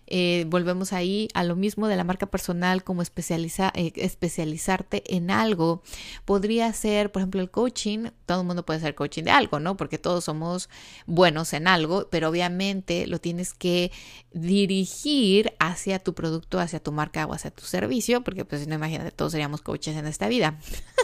Eh, 0.08 0.46
volvemos 0.48 0.94
ahí 0.94 1.30
a 1.34 1.44
lo 1.44 1.56
mismo 1.56 1.88
de 1.88 1.96
la 1.96 2.04
marca 2.04 2.26
personal 2.26 2.84
como 2.84 3.02
especializa, 3.02 3.72
eh, 3.76 3.94
especializarte 3.96 5.16
en 5.16 5.32
algo. 5.32 5.84
Podría 6.26 6.72
ser, 6.74 7.01
por 7.10 7.22
ejemplo, 7.22 7.42
el 7.42 7.50
coaching. 7.50 8.10
Todo 8.26 8.42
el 8.42 8.48
mundo 8.48 8.66
puede 8.66 8.80
ser 8.80 8.94
coaching 8.96 9.24
de 9.24 9.32
algo, 9.32 9.60
¿no? 9.60 9.78
Porque 9.78 9.98
todos 9.98 10.26
somos 10.26 10.70
buenos 11.06 11.54
en 11.54 11.68
algo, 11.68 12.08
pero 12.12 12.30
obviamente 12.30 13.08
lo 13.08 13.20
tienes 13.20 13.54
que 13.54 13.92
dirigir 14.34 15.54
hacia 15.60 16.00
tu 16.00 16.14
producto, 16.14 16.60
hacia 16.60 16.80
tu 16.80 16.92
marca 16.92 17.26
o 17.26 17.34
hacia 17.34 17.52
tu 17.52 17.64
servicio, 17.64 18.22
porque 18.24 18.46
pues 18.46 18.68
no 18.68 18.76
imagínate, 18.76 19.12
todos 19.12 19.32
seríamos 19.32 19.62
coaches 19.62 19.96
en 19.96 20.06
esta 20.06 20.28
vida. 20.28 20.60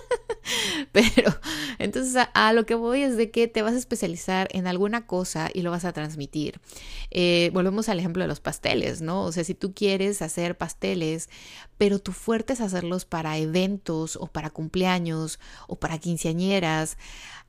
Pero 1.16 1.32
entonces 1.78 2.28
a, 2.34 2.54
lo 2.54 2.66
que 2.66 2.74
voy 2.74 3.04
es 3.04 3.18
de 3.18 3.30
que 3.30 3.48
te 3.48 3.62
vas 3.62 3.74
a 3.74 3.78
especializar 3.78 4.48
en 4.52 4.66
alguna 4.66 5.06
cosa 5.06 5.50
y 5.54 5.62
lo 5.62 5.70
vas 5.70 5.86
a 5.86 5.94
transmitir. 5.94 6.60
Eh, 7.12 7.52
volvemos 7.54 7.88
al 7.90 8.00
ejemplo 8.00 8.24
de 8.24 8.28
los 8.28 8.40
pasteles, 8.40 9.02
¿no? 9.02 9.24
O 9.24 9.32
sea, 9.32 9.44
si 9.44 9.54
tú 9.54 9.74
quieres 9.74 10.24
hacer 10.24 10.58
pasteles, 10.58 11.30
pero 11.78 12.00
tu 12.00 12.14
fuerte 12.14 12.54
es 12.54 12.62
hacerlos 12.62 13.06
para 13.06 13.38
eventos 13.38 14.16
o 14.16 14.26
para 14.26 14.50
cumpleaños 14.50 15.40
o 15.68 15.76
para 15.76 16.00
quinceañeras, 16.00 16.98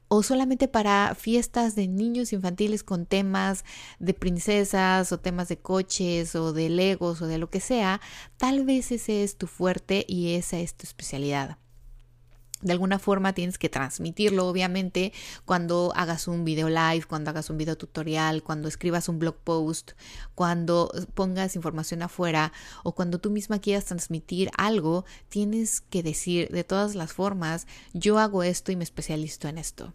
o 0.09 0.23
solamente 0.23 0.69
para 0.69 1.15
fiestas 1.15 1.75
de 1.75 1.89
niños 1.89 2.33
infantiles 2.33 2.83
con 2.83 3.07
temas 3.07 3.65
de 3.99 4.15
princesas 4.15 5.13
o 5.13 5.21
temas 5.21 5.49
de 5.49 5.59
coches 5.59 6.35
o 6.35 6.53
de 6.53 6.69
legos 6.69 7.23
o 7.23 7.27
de 7.27 7.39
lo 7.39 7.51
que 7.51 7.61
sea, 7.61 8.01
tal 8.37 8.65
vez 8.65 8.93
ese 8.93 9.23
es 9.23 9.37
tu 9.37 9.47
fuerte 9.47 10.05
y 10.07 10.35
esa 10.35 10.59
es 10.59 10.75
tu 10.75 10.85
especialidad 10.85 11.59
de 12.61 12.73
alguna 12.73 12.99
forma 12.99 13.33
tienes 13.33 13.59
que 13.59 13.69
transmitirlo, 13.69 14.47
obviamente, 14.47 15.13
cuando 15.45 15.93
hagas 15.95 16.27
un 16.27 16.45
video 16.45 16.69
live, 16.69 17.05
cuando 17.09 17.31
hagas 17.31 17.51
un 17.51 17.59
video 17.59 17.77
tutorial, 17.77 18.43
cuando 18.43 18.69
escribas 18.69 19.09
un 19.09 19.19
blog 19.19 19.37
post, 19.37 19.93
cuando 20.35 20.91
pongas 21.15 21.57
información 21.57 22.03
afuera 22.03 22.53
o 22.83 22.95
cuando 22.95 23.21
tú 23.21 23.31
misma 23.31 23.61
quieras 23.61 23.85
transmitir 23.85 24.51
algo, 24.57 25.05
tienes 25.29 25.81
que 25.83 26.03
decir 26.03 26.49
de 26.49 26.65
todas 26.65 26.95
las 26.95 27.13
formas, 27.13 27.67
yo 27.93 28.19
hago 28.19 28.43
esto 28.43 28.73
y 28.73 28.77
me 28.77 28.85
especializo 28.85 29.49
en 29.49 29.59
esto. 29.59 29.95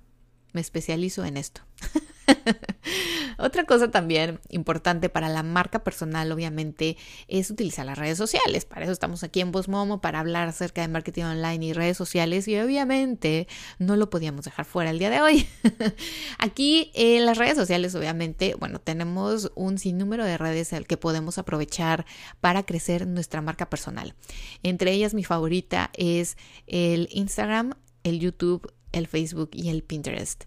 Me 0.54 0.62
especializo 0.62 1.26
en 1.26 1.38
esto. 1.38 1.62
Otra 3.38 3.66
cosa 3.66 3.92
también 3.92 4.40
importante 4.50 5.10
para 5.10 5.30
la 5.30 5.44
marca 5.44 5.84
personal, 5.84 6.32
obviamente, 6.32 6.98
es 7.28 7.50
utilizar 7.50 7.86
las 7.86 7.98
redes 7.98 8.18
sociales. 8.18 8.66
Para 8.66 8.84
eso 8.84 8.92
estamos 8.92 9.24
aquí 9.24 9.42
en 9.42 9.52
Momo 9.68 10.02
para 10.02 10.20
hablar 10.20 10.48
acerca 10.48 10.82
de 10.82 10.88
marketing 10.88 11.24
online 11.24 11.66
y 11.66 11.74
redes 11.74 11.98
sociales 11.98 12.48
y 12.48 12.58
obviamente 12.60 13.48
no 13.80 13.96
lo 13.96 14.10
podíamos 14.10 14.46
dejar 14.46 14.66
fuera 14.66 14.90
el 14.90 15.00
día 15.00 15.10
de 15.10 15.22
hoy. 15.22 15.48
aquí 16.38 16.92
en 16.94 17.26
las 17.26 17.38
redes 17.38 17.56
sociales, 17.56 17.96
obviamente, 17.96 18.56
bueno, 18.60 18.80
tenemos 18.80 19.52
un 19.56 19.78
sinnúmero 19.78 20.26
de 20.26 20.38
redes 20.38 20.74
al 20.74 20.88
que 20.88 20.98
podemos 20.98 21.38
aprovechar 21.38 22.06
para 22.42 22.64
crecer 22.64 23.08
nuestra 23.08 23.42
marca 23.42 23.70
personal. 23.70 24.16
Entre 24.64 24.92
ellas, 24.92 25.14
mi 25.14 25.24
favorita 25.24 25.90
es 25.94 26.38
el 26.68 27.08
Instagram, 27.12 27.74
el 28.04 28.20
YouTube, 28.20 28.72
el 28.92 29.08
Facebook 29.08 29.50
y 29.54 29.70
el 29.70 29.84
Pinterest. 29.84 30.44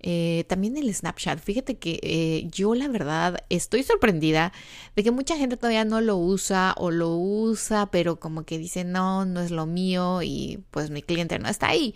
Eh, 0.00 0.44
también 0.48 0.76
el 0.76 0.94
Snapchat. 0.94 1.38
Fíjate 1.40 1.78
que 1.78 1.98
eh, 2.02 2.48
yo 2.50 2.74
la 2.74 2.88
verdad 2.88 3.38
estoy 3.48 3.82
sorprendida 3.82 4.52
de 4.94 5.02
que 5.02 5.10
mucha 5.10 5.36
gente 5.36 5.56
todavía 5.56 5.84
no 5.84 6.00
lo 6.00 6.16
usa 6.16 6.74
o 6.76 6.90
lo 6.90 7.16
usa, 7.16 7.90
pero 7.90 8.20
como 8.20 8.44
que 8.44 8.58
dice 8.58 8.84
no, 8.84 9.24
no 9.24 9.40
es 9.40 9.50
lo 9.50 9.66
mío 9.66 10.22
y 10.22 10.62
pues 10.70 10.90
mi 10.90 11.02
cliente 11.02 11.38
no 11.38 11.48
está 11.48 11.68
ahí. 11.68 11.94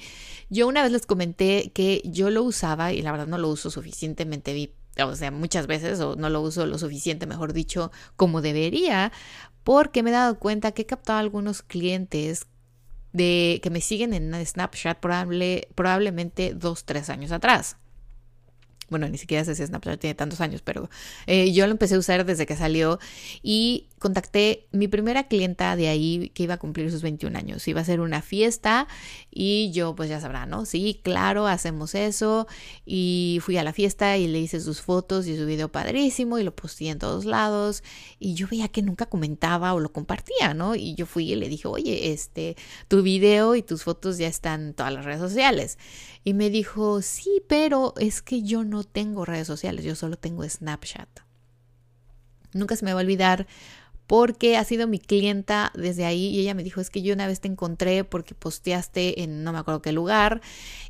Yo 0.49 0.67
una 0.67 0.83
vez 0.83 0.93
les 0.93 1.07
comenté 1.07 1.71
que 1.75 2.03
yo 2.05 2.31
lo 2.31 2.43
usaba 2.43 2.93
y 2.93 3.03
la 3.03 3.13
verdad 3.13 3.27
no 3.27 3.39
lo 3.39 3.49
uso 3.49 3.71
suficientemente, 3.71 4.73
o 5.05 5.15
sea, 5.15 5.31
muchas 5.31 5.67
veces 5.67 6.01
o 6.01 6.17
no 6.17 6.31
lo 6.31 6.41
uso 6.41 6.67
lo 6.67 6.79
suficiente, 6.79 7.27
mejor 7.27 7.53
dicho, 7.53 7.93
como 8.17 8.41
debería, 8.43 9.13
porque 9.63 10.03
me 10.03 10.11
he 10.11 10.13
dado 10.15 10.39
cuenta 10.39 10.73
que 10.73 10.83
he 10.83 10.87
captado 10.87 11.19
algunos 11.19 11.63
clientes 11.63 12.47
de 13.13 13.61
que 13.63 13.71
me 13.71 13.81
siguen 13.81 14.15
en 14.15 14.35
Snapchat 14.47 14.99
probable, 15.01 15.69
probablemente 15.75 16.55
dos, 16.55 16.85
tres 16.85 17.11
años 17.11 17.33
atrás 17.33 17.77
bueno, 18.91 19.09
ni 19.09 19.19
siquiera 19.19 19.45
sé 19.45 19.55
si 19.55 19.65
Snapchat 19.65 20.01
tiene 20.01 20.15
tantos 20.15 20.41
años, 20.41 20.63
pero 20.63 20.91
eh, 21.27 21.53
yo 21.53 21.67
lo 21.67 21.73
empecé 21.73 21.95
a 21.95 21.99
usar 21.99 22.27
desde 22.27 22.47
que 22.47 22.57
salió 22.57 22.99
y 23.43 23.87
contacté 24.01 24.67
mi 24.73 24.89
primera 24.89 25.29
clienta 25.29 25.77
de 25.77 25.89
ahí 25.89 26.31
que 26.35 26.45
iba 26.45 26.55
a 26.55 26.59
cumplir 26.59 26.91
sus 26.91 27.03
21 27.03 27.39
años. 27.39 27.69
Iba 27.69 27.83
a 27.83 27.85
ser 27.85 28.01
una 28.01 28.23
fiesta 28.23 28.89
y 29.31 29.71
yo 29.73 29.95
pues 29.95 30.09
ya 30.09 30.19
sabrá, 30.19 30.47
¿no? 30.47 30.65
Sí, 30.65 30.99
claro, 31.05 31.47
hacemos 31.47 31.95
eso 31.95 32.49
y 32.87 33.41
fui 33.43 33.59
a 33.59 33.63
la 33.63 33.75
fiesta 33.75 34.17
y 34.17 34.27
le 34.27 34.41
hice 34.41 34.59
sus 34.61 34.81
fotos 34.81 35.27
y 35.27 35.37
su 35.37 35.45
video 35.45 35.71
padrísimo 35.71 36.39
y 36.39 36.45
lo 36.45 36.57
posté 36.57 36.89
en 36.89 36.99
todos 36.99 37.27
lados 37.27 37.85
y 38.19 38.33
yo 38.33 38.49
veía 38.49 38.69
que 38.69 38.81
nunca 38.81 39.05
comentaba 39.05 39.75
o 39.75 39.81
lo 39.81 39.93
compartía, 39.93 40.55
¿no? 40.55 40.75
Y 40.75 40.95
yo 40.95 41.05
fui 41.05 41.31
y 41.31 41.37
le 41.37 41.51
dije, 41.51 41.69
oye, 41.69 42.11
este, 42.11 42.57
tu 42.89 43.03
video 43.03 43.55
y 43.55 43.63
tus 43.63 43.85
fotos 43.85 44.17
ya 44.17 44.29
están 44.29 44.69
en 44.69 44.75
todas 44.75 44.95
las 44.95 45.05
redes 45.05 45.21
sociales. 45.21 45.79
Y 46.25 46.33
me 46.33 46.49
dijo, 46.49 47.03
sí, 47.03 47.43
pero 47.47 47.93
es 47.99 48.23
que 48.23 48.41
yo 48.41 48.65
no 48.65 48.83
tengo 48.83 49.27
redes 49.27 49.47
sociales, 49.47 49.85
yo 49.85 49.95
solo 49.95 50.17
tengo 50.17 50.49
Snapchat. 50.49 51.21
Nunca 52.53 52.77
se 52.77 52.85
me 52.85 52.93
va 52.93 53.01
a 53.01 53.03
olvidar 53.03 53.47
porque 54.11 54.57
ha 54.57 54.65
sido 54.65 54.89
mi 54.89 54.99
clienta 54.99 55.71
desde 55.77 56.05
ahí. 56.05 56.27
Y 56.27 56.41
ella 56.41 56.53
me 56.53 56.65
dijo, 56.65 56.81
es 56.81 56.91
que 56.91 57.01
yo 57.01 57.15
una 57.15 57.29
vez 57.29 57.39
te 57.39 57.47
encontré 57.47 58.03
porque 58.03 58.35
posteaste 58.35 59.23
en 59.23 59.45
no 59.45 59.53
me 59.53 59.59
acuerdo 59.59 59.83
qué 59.83 59.93
lugar 59.93 60.41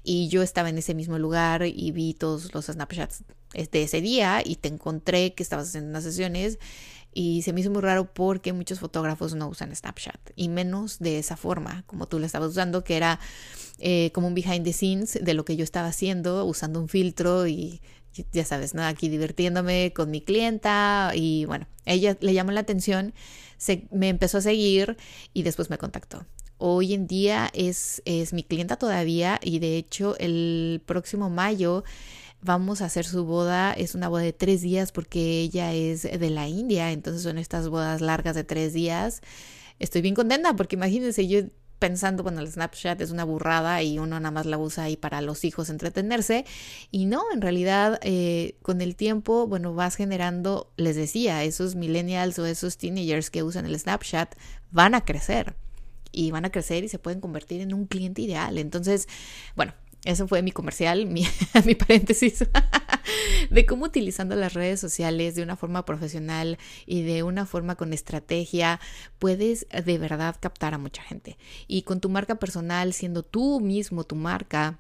y 0.03 0.29
yo 0.29 0.41
estaba 0.41 0.71
en 0.71 0.79
ese 0.79 0.95
mismo 0.95 1.19
lugar 1.19 1.67
y 1.67 1.93
vi 1.93 2.15
todos 2.15 2.55
los 2.55 2.65
Snapchats 2.65 3.25
de 3.53 3.83
ese 3.83 4.01
día 4.01 4.41
y 4.43 4.57
te 4.57 4.69
encontré 4.69 5.35
que 5.35 5.43
estabas 5.43 5.69
haciendo 5.69 5.91
unas 5.91 6.05
sesiones 6.05 6.59
y 7.13 7.43
se 7.43 7.53
me 7.53 7.61
hizo 7.61 7.71
muy 7.71 7.83
raro 7.83 8.11
porque 8.11 8.55
muchos 8.55 8.81
fotógrafos 8.81 9.35
no 9.35 9.49
usan 9.49 9.77
Snapchat 9.77 10.31
y 10.35 10.49
menos 10.49 10.99
de 10.99 11.19
esa 11.19 11.37
forma 11.37 11.85
como 11.87 12.07
tú 12.07 12.21
lo 12.21 12.25
estabas 12.25 12.53
usando 12.53 12.85
que 12.85 12.97
era 12.97 13.21
eh, 13.81 14.13
como 14.15 14.29
un 14.29 14.35
behind 14.35 14.65
the 14.65 14.73
scenes 14.73 15.19
de 15.21 15.35
lo 15.35 15.45
que 15.45 15.57
yo 15.57 15.65
estaba 15.65 15.89
haciendo 15.89 16.47
usando 16.47 16.81
un 16.81 16.89
filtro 16.89 17.47
y 17.47 17.83
ya 18.33 18.45
sabes, 18.45 18.75
¿no? 18.75 18.85
Aquí 18.85 19.09
divirtiéndome 19.09 19.93
con 19.95 20.11
mi 20.11 20.21
clienta 20.21 21.13
y 21.15 21.45
bueno, 21.45 21.67
ella 21.85 22.17
le 22.21 22.35
llamó 22.35 22.53
la 22.53 22.61
atención, 22.61 23.15
se, 23.57 23.87
me 23.91 24.09
empezó 24.09 24.39
a 24.39 24.43
seguir 24.43 24.97
y 25.33 25.43
después 25.43 25.71
me 25.71 25.79
contactó. 25.79 26.27
Hoy 26.59 26.93
en 26.93 27.07
día 27.07 27.51
es, 27.55 28.03
es 28.05 28.33
mi 28.33 28.43
clienta 28.43 28.77
todavía 28.77 29.41
y 29.43 29.61
de 29.61 29.77
hecho 29.77 30.17
el 30.19 30.83
próximo 30.85 31.31
mayo 31.31 31.85
vamos 32.43 32.83
a 32.83 32.87
hacer 32.87 33.07
su 33.07 33.25
boda. 33.25 33.73
Es 33.73 33.95
una 33.95 34.09
boda 34.09 34.23
de 34.23 34.33
tres 34.33 34.61
días 34.61 34.93
porque 34.93 35.41
ella 35.41 35.73
es 35.73 36.03
de 36.03 36.31
la 36.31 36.49
India, 36.49 36.93
entonces 36.93 37.23
son 37.23 37.39
estas 37.39 37.69
bodas 37.69 38.01
largas 38.01 38.35
de 38.35 38.45
tres 38.45 38.73
días. 38.73 39.23
Estoy 39.79 40.03
bien 40.03 40.15
contenta 40.15 40.55
porque 40.55 40.77
imagínense, 40.77 41.27
yo 41.27 41.41
pensando, 41.81 42.23
bueno, 42.23 42.41
el 42.41 42.47
Snapchat 42.47 43.01
es 43.01 43.11
una 43.11 43.25
burrada 43.25 43.83
y 43.83 43.99
uno 43.99 44.21
nada 44.21 44.31
más 44.31 44.47
la 44.47 44.59
usa 44.59 44.85
ahí 44.85 44.97
para 44.97 45.21
los 45.23 45.45
hijos 45.45 45.71
entretenerse. 45.71 46.45
Y 46.93 47.07
no, 47.07 47.25
en 47.33 47.41
realidad, 47.41 47.99
eh, 48.03 48.55
con 48.63 48.81
el 48.81 48.95
tiempo, 48.95 49.49
bueno, 49.49 49.75
vas 49.75 49.97
generando, 49.97 50.71
les 50.77 50.95
decía, 50.95 51.43
esos 51.43 51.75
millennials 51.75 52.39
o 52.39 52.47
esos 52.47 52.77
teenagers 52.77 53.31
que 53.31 53.43
usan 53.43 53.67
el 53.67 53.77
Snapchat 53.77 54.37
van 54.71 54.95
a 54.95 55.05
crecer. 55.05 55.57
Y 56.13 56.31
van 56.31 56.45
a 56.45 56.51
crecer 56.51 56.85
y 56.85 56.89
se 56.89 56.99
pueden 56.99 57.21
convertir 57.21 57.61
en 57.61 57.75
un 57.75 57.87
cliente 57.87 58.23
ideal. 58.23 58.59
Entonces, 58.59 59.09
bueno, 59.57 59.73
eso 60.05 60.29
fue 60.29 60.43
mi 60.43 60.53
comercial, 60.53 61.07
mi, 61.07 61.27
mi 61.65 61.75
paréntesis, 61.75 62.45
de 63.49 63.67
cómo 63.67 63.87
utilizando 63.87 64.37
las 64.37 64.55
redes 64.55 64.81
sociales 64.81 65.35
de 65.35 65.43
una 65.43 65.57
forma 65.57 65.85
profesional 65.85 66.59
y 66.87 67.03
de 67.03 67.23
una 67.23 67.47
forma 67.47 67.77
con 67.77 67.93
estrategia 67.93 68.81
puedes 69.19 69.67
de 69.71 69.99
verdad 69.99 70.37
captar 70.41 70.75
a 70.75 70.79
mucha 70.79 71.03
gente. 71.03 71.39
Y 71.67 71.83
con 71.83 72.01
tu 72.01 72.09
marca 72.09 72.37
personal, 72.37 72.93
siendo 72.93 73.23
tú 73.23 73.61
mismo 73.61 74.05
tu 74.05 74.17
marca, 74.17 74.79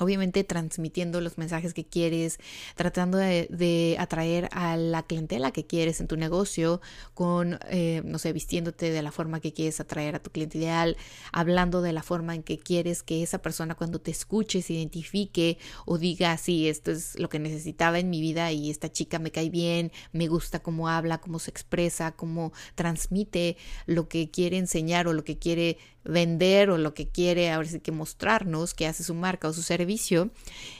obviamente 0.00 0.44
transmitiendo 0.44 1.20
los 1.20 1.38
mensajes 1.38 1.74
que 1.74 1.84
quieres, 1.84 2.38
tratando 2.74 3.18
de, 3.18 3.96
atraer 3.98 4.48
a 4.52 4.76
la 4.76 5.02
clientela 5.02 5.50
que 5.50 5.66
quieres 5.66 6.00
en 6.00 6.08
tu 6.08 6.16
negocio, 6.16 6.80
con, 7.14 7.58
eh, 7.68 8.02
no 8.04 8.18
sé, 8.18 8.32
vistiéndote 8.32 8.90
de 8.90 9.02
la 9.02 9.12
forma 9.12 9.40
que 9.40 9.52
quieres 9.52 9.78
atraer 9.78 10.14
a 10.14 10.22
tu 10.22 10.30
cliente 10.30 10.58
ideal, 10.58 10.96
hablando 11.32 11.82
de 11.82 11.92
la 11.92 12.02
forma 12.02 12.34
en 12.34 12.42
que 12.42 12.58
quieres 12.58 13.02
que 13.02 13.22
esa 13.22 13.42
persona 13.42 13.74
cuando 13.74 14.00
te 14.00 14.10
escuche 14.10 14.62
se 14.62 14.72
identifique 14.72 15.58
o 15.84 15.98
diga, 15.98 16.36
sí, 16.38 16.68
esto 16.68 16.90
es 16.90 17.18
lo 17.18 17.28
que 17.28 17.38
necesitaba 17.38 17.98
en 17.98 18.10
mi 18.10 18.20
vida 18.20 18.50
y 18.52 18.70
esta 18.70 18.90
chica 18.90 19.18
me 19.18 19.30
cae 19.30 19.50
bien, 19.50 19.92
me 20.12 20.28
gusta 20.28 20.60
cómo 20.60 20.88
habla, 20.88 21.18
cómo 21.18 21.38
se 21.38 21.50
expresa, 21.50 22.12
cómo 22.12 22.52
transmite 22.74 23.56
lo 23.86 24.08
que 24.08 24.30
quiere 24.30 24.56
enseñar 24.56 25.08
o 25.08 25.12
lo 25.12 25.24
que 25.24 25.38
quiere 25.38 25.78
vender 26.04 26.70
o 26.70 26.78
lo 26.78 26.94
que 26.94 27.08
quiere 27.08 27.50
ahora 27.50 27.68
sí 27.68 27.80
que 27.80 27.92
mostrarnos 27.92 28.74
que 28.74 28.86
hace 28.86 29.04
su 29.04 29.14
marca 29.14 29.48
o 29.48 29.52
su 29.52 29.62
servicio, 29.62 30.30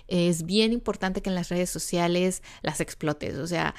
es 0.08 0.44
bien 0.44 0.72
importante 0.72 1.22
que 1.22 1.30
en 1.30 1.34
las 1.34 1.48
redes 1.48 1.70
sociales 1.70 2.42
las 2.62 2.80
explotes. 2.80 3.36
O 3.36 3.46
sea, 3.46 3.74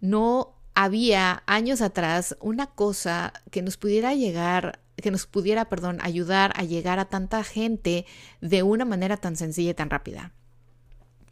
no 0.00 0.54
había 0.74 1.42
años 1.46 1.80
atrás 1.80 2.36
una 2.40 2.66
cosa 2.66 3.32
que 3.50 3.62
nos 3.62 3.76
pudiera 3.76 4.14
llegar 4.14 4.80
que 4.96 5.10
nos 5.10 5.26
pudiera, 5.26 5.68
perdón, 5.68 5.98
ayudar 6.02 6.52
a 6.54 6.64
llegar 6.64 6.98
a 6.98 7.06
tanta 7.06 7.42
gente 7.44 8.06
de 8.40 8.62
una 8.62 8.84
manera 8.84 9.16
tan 9.16 9.36
sencilla 9.36 9.70
y 9.70 9.74
tan 9.74 9.90
rápida. 9.90 10.32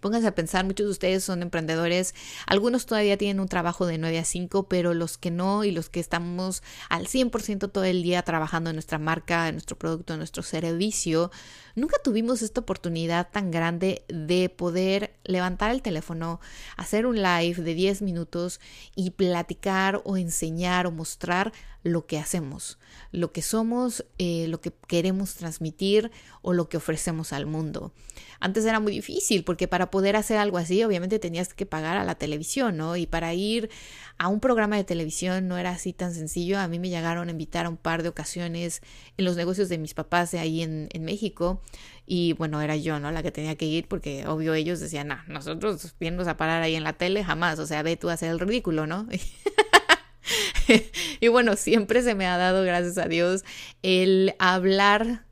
Pónganse 0.00 0.28
a 0.28 0.34
pensar, 0.34 0.64
muchos 0.64 0.86
de 0.86 0.92
ustedes 0.92 1.24
son 1.24 1.42
emprendedores, 1.42 2.14
algunos 2.46 2.86
todavía 2.86 3.16
tienen 3.16 3.40
un 3.40 3.48
trabajo 3.48 3.86
de 3.86 3.98
9 3.98 4.18
a 4.18 4.24
5, 4.24 4.68
pero 4.68 4.94
los 4.94 5.18
que 5.18 5.30
no 5.30 5.64
y 5.64 5.70
los 5.70 5.88
que 5.88 6.00
estamos 6.00 6.62
al 6.88 7.06
100% 7.06 7.70
todo 7.70 7.84
el 7.84 8.02
día 8.02 8.22
trabajando 8.22 8.70
en 8.70 8.76
nuestra 8.76 8.98
marca, 8.98 9.48
en 9.48 9.56
nuestro 9.56 9.78
producto, 9.78 10.14
en 10.14 10.18
nuestro 10.18 10.42
servicio, 10.42 11.30
nunca 11.74 11.96
tuvimos 12.02 12.42
esta 12.42 12.60
oportunidad 12.60 13.28
tan 13.30 13.50
grande 13.50 14.04
de 14.08 14.48
poder 14.48 15.14
levantar 15.24 15.70
el 15.70 15.82
teléfono, 15.82 16.40
hacer 16.76 17.06
un 17.06 17.22
live 17.22 17.62
de 17.62 17.74
10 17.74 18.02
minutos 18.02 18.60
y 18.94 19.10
platicar 19.10 20.02
o 20.04 20.16
enseñar 20.16 20.86
o 20.86 20.90
mostrar 20.90 21.52
lo 21.82 22.06
que 22.06 22.18
hacemos, 22.18 22.78
lo 23.10 23.32
que 23.32 23.40
somos, 23.40 24.04
eh, 24.18 24.46
lo 24.48 24.60
que 24.60 24.72
queremos 24.86 25.34
transmitir 25.34 26.10
o 26.42 26.52
lo 26.52 26.68
que 26.68 26.76
ofrecemos 26.76 27.32
al 27.32 27.46
mundo. 27.46 27.92
Antes 28.38 28.64
era 28.64 28.80
muy 28.80 28.92
difícil 28.92 29.44
porque 29.44 29.68
para 29.68 29.90
poder 29.90 30.16
hacer 30.16 30.36
algo 30.36 30.58
así 30.58 30.82
obviamente 30.84 31.18
tenías 31.18 31.54
que 31.54 31.66
pagar 31.66 31.96
a 31.96 32.04
la 32.04 32.16
televisión, 32.16 32.76
¿no? 32.76 32.96
Y 32.96 33.06
para 33.06 33.32
ir 33.32 33.70
a 34.18 34.28
un 34.28 34.40
programa 34.40 34.76
de 34.76 34.84
televisión 34.84 35.48
no 35.48 35.56
era 35.56 35.70
así 35.70 35.92
tan 35.92 36.12
sencillo. 36.12 36.58
A 36.58 36.68
mí 36.68 36.78
me 36.78 36.90
llegaron 36.90 37.28
a 37.28 37.32
invitar 37.32 37.66
a 37.66 37.70
un 37.70 37.76
par 37.78 38.02
de 38.02 38.10
ocasiones 38.10 38.82
en 39.16 39.24
los 39.24 39.36
negocios 39.36 39.68
de 39.68 39.78
mis 39.78 39.94
papás 39.94 40.30
de 40.30 40.38
ahí 40.38 40.62
en, 40.62 40.88
en 40.92 41.04
México 41.04 41.59
y 42.06 42.32
bueno, 42.32 42.60
era 42.60 42.76
yo, 42.76 42.98
¿no? 42.98 43.12
La 43.12 43.22
que 43.22 43.30
tenía 43.30 43.56
que 43.56 43.66
ir 43.66 43.86
porque 43.86 44.26
obvio 44.26 44.54
ellos 44.54 44.80
decían, 44.80 45.08
no, 45.08 45.18
nosotros 45.28 45.94
vienes 46.00 46.26
a 46.26 46.36
parar 46.36 46.62
ahí 46.62 46.74
en 46.74 46.84
la 46.84 46.94
tele 46.94 47.22
jamás, 47.22 47.58
o 47.58 47.66
sea, 47.66 47.82
ve 47.82 47.96
tú 47.96 48.10
a 48.10 48.14
hacer 48.14 48.30
el 48.30 48.40
ridículo, 48.40 48.86
¿no? 48.86 49.06
y 51.20 51.28
bueno, 51.28 51.56
siempre 51.56 52.02
se 52.02 52.14
me 52.14 52.26
ha 52.26 52.36
dado, 52.36 52.64
gracias 52.64 52.98
a 52.98 53.06
Dios, 53.06 53.44
el 53.82 54.34
hablar 54.38 55.24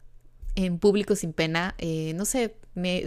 en 0.65 0.79
público 0.79 1.17
sin 1.17 1.33
pena. 1.33 1.75
Eh, 1.79 2.13
no 2.15 2.25
sé, 2.25 2.55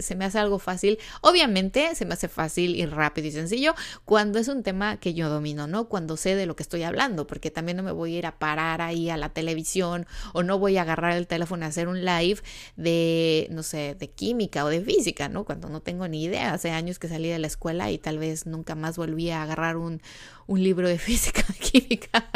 se 0.00 0.14
me 0.14 0.24
hace 0.24 0.38
algo 0.38 0.58
fácil. 0.58 0.98
Obviamente 1.20 1.94
se 1.94 2.04
me 2.04 2.14
hace 2.14 2.28
fácil 2.28 2.76
y 2.76 2.86
rápido 2.86 3.28
y 3.28 3.32
sencillo 3.32 3.74
cuando 4.04 4.38
es 4.38 4.48
un 4.48 4.62
tema 4.62 4.96
que 4.98 5.14
yo 5.14 5.28
domino, 5.28 5.66
¿no? 5.66 5.88
Cuando 5.88 6.16
sé 6.16 6.34
de 6.36 6.46
lo 6.46 6.56
que 6.56 6.62
estoy 6.62 6.82
hablando, 6.82 7.26
porque 7.26 7.50
también 7.50 7.76
no 7.76 7.82
me 7.82 7.92
voy 7.92 8.14
a 8.14 8.18
ir 8.18 8.26
a 8.26 8.38
parar 8.38 8.80
ahí 8.80 9.10
a 9.10 9.16
la 9.16 9.30
televisión 9.30 10.06
o 10.32 10.42
no 10.42 10.58
voy 10.58 10.76
a 10.76 10.82
agarrar 10.82 11.16
el 11.16 11.26
teléfono 11.26 11.64
a 11.64 11.68
hacer 11.68 11.88
un 11.88 12.04
live 12.04 12.40
de, 12.76 13.48
no 13.50 13.62
sé, 13.62 13.96
de 13.98 14.10
química 14.10 14.64
o 14.64 14.68
de 14.68 14.80
física, 14.82 15.28
¿no? 15.28 15.44
Cuando 15.44 15.68
no 15.68 15.80
tengo 15.80 16.08
ni 16.08 16.24
idea. 16.24 16.52
Hace 16.52 16.70
años 16.70 16.98
que 16.98 17.08
salí 17.08 17.28
de 17.28 17.38
la 17.38 17.46
escuela 17.46 17.90
y 17.90 17.98
tal 17.98 18.18
vez 18.18 18.46
nunca 18.46 18.74
más 18.74 18.96
volví 18.96 19.30
a 19.30 19.42
agarrar 19.42 19.76
un, 19.76 20.00
un 20.46 20.62
libro 20.62 20.88
de 20.88 20.98
física, 20.98 21.44
química. 21.60 22.28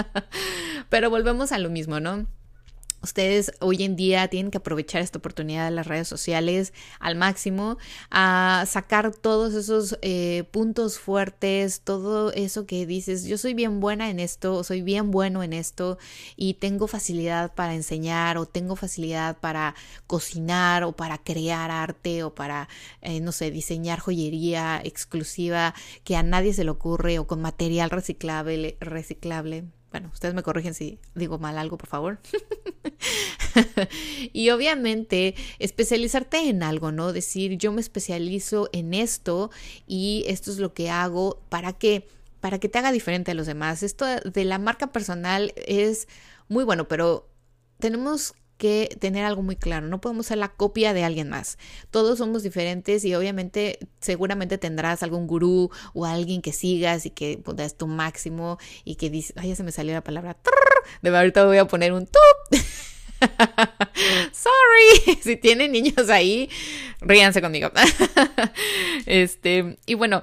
Pero 0.89 1.11
volvemos 1.11 1.53
a 1.53 1.59
lo 1.59 1.71
mismo, 1.71 2.01
¿no? 2.01 2.27
Ustedes 3.07 3.53
hoy 3.61 3.85
en 3.85 3.95
día 3.95 4.27
tienen 4.27 4.51
que 4.51 4.59
aprovechar 4.59 5.01
esta 5.01 5.19
oportunidad 5.19 5.67
de 5.67 5.71
las 5.71 5.87
redes 5.87 6.09
sociales 6.09 6.73
al 6.99 7.15
máximo, 7.15 7.79
a 8.11 8.65
sacar 8.67 9.15
todos 9.15 9.55
esos 9.55 9.97
eh, 10.03 10.43
puntos 10.51 10.99
fuertes, 10.99 11.83
todo 11.83 12.33
eso 12.33 12.67
que 12.67 12.85
dices, 12.85 13.23
yo 13.23 13.39
soy 13.39 13.55
bien 13.55 13.79
buena 13.79 14.11
en 14.11 14.19
esto, 14.19 14.65
soy 14.65 14.83
bien 14.83 15.13
bueno 15.13 15.45
en 15.45 15.53
esto 15.53 15.99
y 16.35 16.55
tengo 16.55 16.89
facilidad 16.89 17.55
para 17.55 17.77
enseñar 17.77 18.39
o 18.39 18.47
tengo 18.47 18.75
facilidad 18.75 19.39
para 19.39 19.77
cocinar 20.09 20.83
o 20.83 20.91
para 20.91 21.19
crear 21.19 21.71
arte 21.71 22.25
o 22.25 22.35
para, 22.35 22.69
eh, 23.03 23.21
no 23.21 23.31
sé, 23.31 23.53
diseñar 23.53 24.01
joyería 24.01 24.81
exclusiva 24.83 25.75
que 26.03 26.17
a 26.17 26.25
nadie 26.25 26.53
se 26.55 26.65
le 26.65 26.71
ocurre 26.71 27.21
o 27.21 27.29
con 27.29 27.41
material 27.41 27.91
reciclable, 27.91 28.77
reciclable 28.81 29.67
bueno, 29.91 30.11
ustedes 30.13 30.35
me 30.35 30.43
corrigen 30.43 30.75
si 30.75 30.99
digo 31.15 31.39
mal 31.39 31.57
algo, 31.57 31.79
por 31.79 31.89
favor. 31.89 32.19
y 34.33 34.51
obviamente 34.51 35.35
especializarte 35.59 36.49
en 36.49 36.63
algo, 36.63 36.93
¿no? 36.93 37.13
Decir, 37.13 37.59
yo 37.59 37.73
me 37.73 37.81
especializo 37.81 38.69
en 38.73 38.95
esto 38.95 39.51
y 39.87 40.25
esto 40.27 40.51
es 40.51 40.59
lo 40.59 40.75
que 40.75 40.91
hago 40.91 41.41
para 41.49 41.73
que 41.73 42.09
para 42.41 42.61
que 42.61 42.69
te 42.69 42.79
haga 42.79 42.93
diferente 42.93 43.33
a 43.33 43.35
los 43.35 43.47
demás. 43.47 43.83
Esto 43.83 44.07
de 44.07 44.45
la 44.45 44.59
marca 44.59 44.93
personal 44.93 45.53
es 45.57 46.07
muy 46.49 46.65
bueno, 46.65 46.87
pero 46.87 47.29
tenemos 47.79 48.35
que 48.57 48.97
tener 49.01 49.25
algo 49.25 49.43
muy 49.43 49.57
claro, 49.57 49.87
no 49.87 50.01
podemos 50.01 50.27
ser 50.27 50.39
la 50.39 50.49
copia 50.49 50.93
de 50.95 51.05
alguien 51.05 51.29
más. 51.29 51.59
Todos 51.91 52.19
somos 52.19 52.43
diferentes 52.43 53.05
y 53.05 53.15
obviamente 53.15 53.79
seguramente 54.01 54.59
tendrás 54.59 55.03
algún 55.03 55.27
gurú 55.27 55.71
o 55.93 56.07
alguien 56.07 56.41
que 56.41 56.53
sigas 56.53 57.05
y 57.07 57.11
que 57.11 57.43
das 57.55 57.77
tu 57.77 57.87
máximo 57.87 58.59
y 58.85 58.95
que 58.95 59.11
dices, 59.11 59.35
ay, 59.37 59.51
ya 59.51 59.57
se 59.57 59.63
me 59.63 59.73
salió 59.73 59.93
la 59.93 60.05
palabra, 60.05 60.37
de 61.03 61.17
ahorita 61.17 61.45
voy 61.45 61.59
a 61.59 61.67
poner 61.67 61.93
un 61.93 62.07
tup. 62.07 62.59
Sorry, 64.33 65.17
si 65.23 65.37
tienen 65.37 65.73
niños 65.73 66.09
ahí, 66.11 66.51
ríanse 67.01 67.41
conmigo. 67.41 67.71
este, 69.07 69.79
y 69.87 69.95
bueno, 69.95 70.23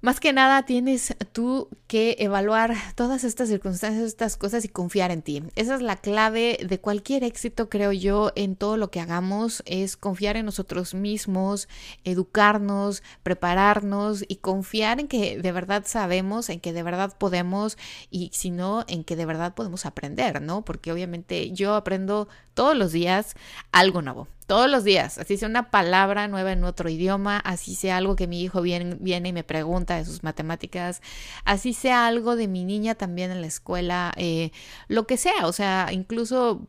más 0.00 0.20
que 0.20 0.32
nada 0.32 0.64
tienes 0.64 1.14
tú 1.32 1.68
que 1.86 2.16
evaluar 2.18 2.74
todas 2.94 3.24
estas 3.24 3.48
circunstancias, 3.48 4.04
estas 4.04 4.36
cosas 4.36 4.64
y 4.64 4.68
confiar 4.68 5.10
en 5.10 5.22
ti. 5.22 5.42
Esa 5.54 5.76
es 5.76 5.82
la 5.82 5.96
clave 5.96 6.58
de 6.66 6.80
cualquier 6.80 7.24
éxito, 7.24 7.68
creo 7.68 7.92
yo, 7.92 8.32
en 8.34 8.56
todo 8.56 8.76
lo 8.76 8.90
que 8.90 9.00
hagamos, 9.00 9.62
es 9.66 9.96
confiar 9.96 10.36
en 10.36 10.46
nosotros 10.46 10.94
mismos, 10.94 11.68
educarnos, 12.04 13.02
prepararnos 13.22 14.24
y 14.26 14.36
confiar 14.36 15.00
en 15.00 15.08
que 15.08 15.38
de 15.38 15.52
verdad 15.52 15.84
sabemos, 15.86 16.48
en 16.48 16.60
que 16.60 16.72
de 16.72 16.82
verdad 16.82 17.16
podemos 17.16 17.78
y 18.10 18.30
si 18.32 18.50
no, 18.50 18.84
en 18.88 19.04
que 19.04 19.16
de 19.16 19.26
verdad 19.26 19.54
podemos 19.54 19.86
aprender, 19.86 20.42
¿no? 20.42 20.64
Porque 20.64 20.92
obviamente 20.92 21.52
yo 21.52 21.74
aprendo 21.74 22.28
todos 22.54 22.76
los 22.76 22.92
días 22.92 23.34
algo 23.72 24.02
nuevo 24.02 24.28
todos 24.46 24.70
los 24.70 24.84
días, 24.84 25.18
así 25.18 25.36
sea 25.36 25.48
una 25.48 25.70
palabra 25.70 26.28
nueva 26.28 26.52
en 26.52 26.62
otro 26.62 26.88
idioma, 26.88 27.38
así 27.38 27.74
sea 27.74 27.96
algo 27.96 28.14
que 28.14 28.28
mi 28.28 28.42
hijo 28.42 28.62
viene, 28.62 28.96
viene 29.00 29.30
y 29.30 29.32
me 29.32 29.42
pregunta 29.42 29.96
de 29.96 30.04
sus 30.04 30.22
matemáticas, 30.22 31.02
así 31.44 31.72
sea 31.76 32.06
algo 32.08 32.34
de 32.34 32.48
mi 32.48 32.64
niña 32.64 32.96
también 32.96 33.30
en 33.30 33.40
la 33.40 33.46
escuela, 33.46 34.12
eh, 34.16 34.50
lo 34.88 35.06
que 35.06 35.16
sea, 35.16 35.46
o 35.46 35.52
sea, 35.52 35.90
incluso 35.92 36.66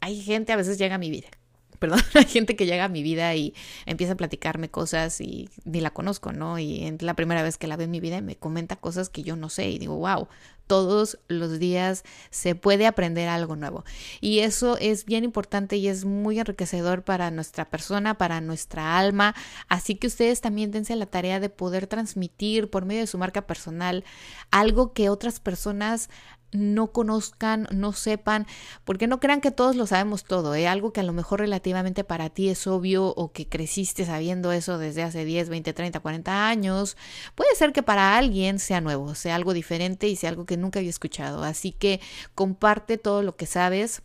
hay 0.00 0.20
gente 0.20 0.52
a 0.52 0.56
veces 0.56 0.78
llega 0.78 0.96
a 0.96 0.98
mi 0.98 1.10
vida 1.10 1.28
perdón, 1.78 2.00
hay 2.14 2.24
gente 2.24 2.56
que 2.56 2.66
llega 2.66 2.84
a 2.84 2.88
mi 2.88 3.02
vida 3.02 3.34
y 3.34 3.54
empieza 3.84 4.14
a 4.14 4.16
platicarme 4.16 4.70
cosas 4.70 5.20
y 5.20 5.48
ni 5.64 5.80
la 5.80 5.90
conozco, 5.90 6.32
¿no? 6.32 6.58
Y 6.58 6.84
es 6.84 7.02
la 7.02 7.14
primera 7.14 7.42
vez 7.42 7.58
que 7.58 7.66
la 7.66 7.76
ve 7.76 7.84
en 7.84 7.90
mi 7.90 8.00
vida 8.00 8.16
y 8.16 8.22
me 8.22 8.36
comenta 8.36 8.76
cosas 8.76 9.08
que 9.08 9.22
yo 9.22 9.36
no 9.36 9.48
sé 9.48 9.68
y 9.70 9.78
digo, 9.78 9.96
wow, 9.96 10.28
todos 10.66 11.18
los 11.28 11.58
días 11.58 12.04
se 12.30 12.54
puede 12.54 12.86
aprender 12.86 13.28
algo 13.28 13.56
nuevo. 13.56 13.84
Y 14.20 14.40
eso 14.40 14.76
es 14.78 15.04
bien 15.04 15.24
importante 15.24 15.76
y 15.76 15.88
es 15.88 16.04
muy 16.04 16.38
enriquecedor 16.38 17.02
para 17.02 17.30
nuestra 17.30 17.64
persona, 17.64 18.18
para 18.18 18.40
nuestra 18.40 18.98
alma. 18.98 19.34
Así 19.68 19.94
que 19.94 20.06
ustedes 20.06 20.40
también 20.40 20.70
dense 20.70 20.96
la 20.96 21.06
tarea 21.06 21.40
de 21.40 21.48
poder 21.48 21.86
transmitir 21.86 22.70
por 22.70 22.84
medio 22.84 23.02
de 23.02 23.06
su 23.06 23.18
marca 23.18 23.46
personal 23.46 24.04
algo 24.50 24.92
que 24.92 25.08
otras 25.08 25.40
personas 25.40 26.10
no 26.52 26.92
conozcan, 26.92 27.66
no 27.70 27.92
sepan, 27.92 28.46
porque 28.84 29.06
no 29.06 29.20
crean 29.20 29.40
que 29.40 29.50
todos 29.50 29.76
lo 29.76 29.86
sabemos 29.86 30.24
todo, 30.24 30.54
¿eh? 30.54 30.68
algo 30.68 30.92
que 30.92 31.00
a 31.00 31.04
lo 31.04 31.12
mejor 31.12 31.40
relativamente 31.40 32.04
para 32.04 32.30
ti 32.30 32.48
es 32.48 32.66
obvio 32.66 33.06
o 33.06 33.32
que 33.32 33.48
creciste 33.48 34.04
sabiendo 34.04 34.52
eso 34.52 34.78
desde 34.78 35.02
hace 35.02 35.24
10, 35.24 35.48
20, 35.48 35.72
30, 35.72 36.00
40 36.00 36.48
años, 36.48 36.96
puede 37.34 37.54
ser 37.54 37.72
que 37.72 37.82
para 37.82 38.16
alguien 38.16 38.58
sea 38.58 38.80
nuevo, 38.80 39.14
sea 39.14 39.34
algo 39.34 39.52
diferente 39.52 40.08
y 40.08 40.16
sea 40.16 40.30
algo 40.30 40.46
que 40.46 40.56
nunca 40.56 40.78
había 40.78 40.90
escuchado. 40.90 41.42
Así 41.44 41.72
que 41.72 42.00
comparte 42.34 42.98
todo 42.98 43.22
lo 43.22 43.36
que 43.36 43.46
sabes 43.46 44.02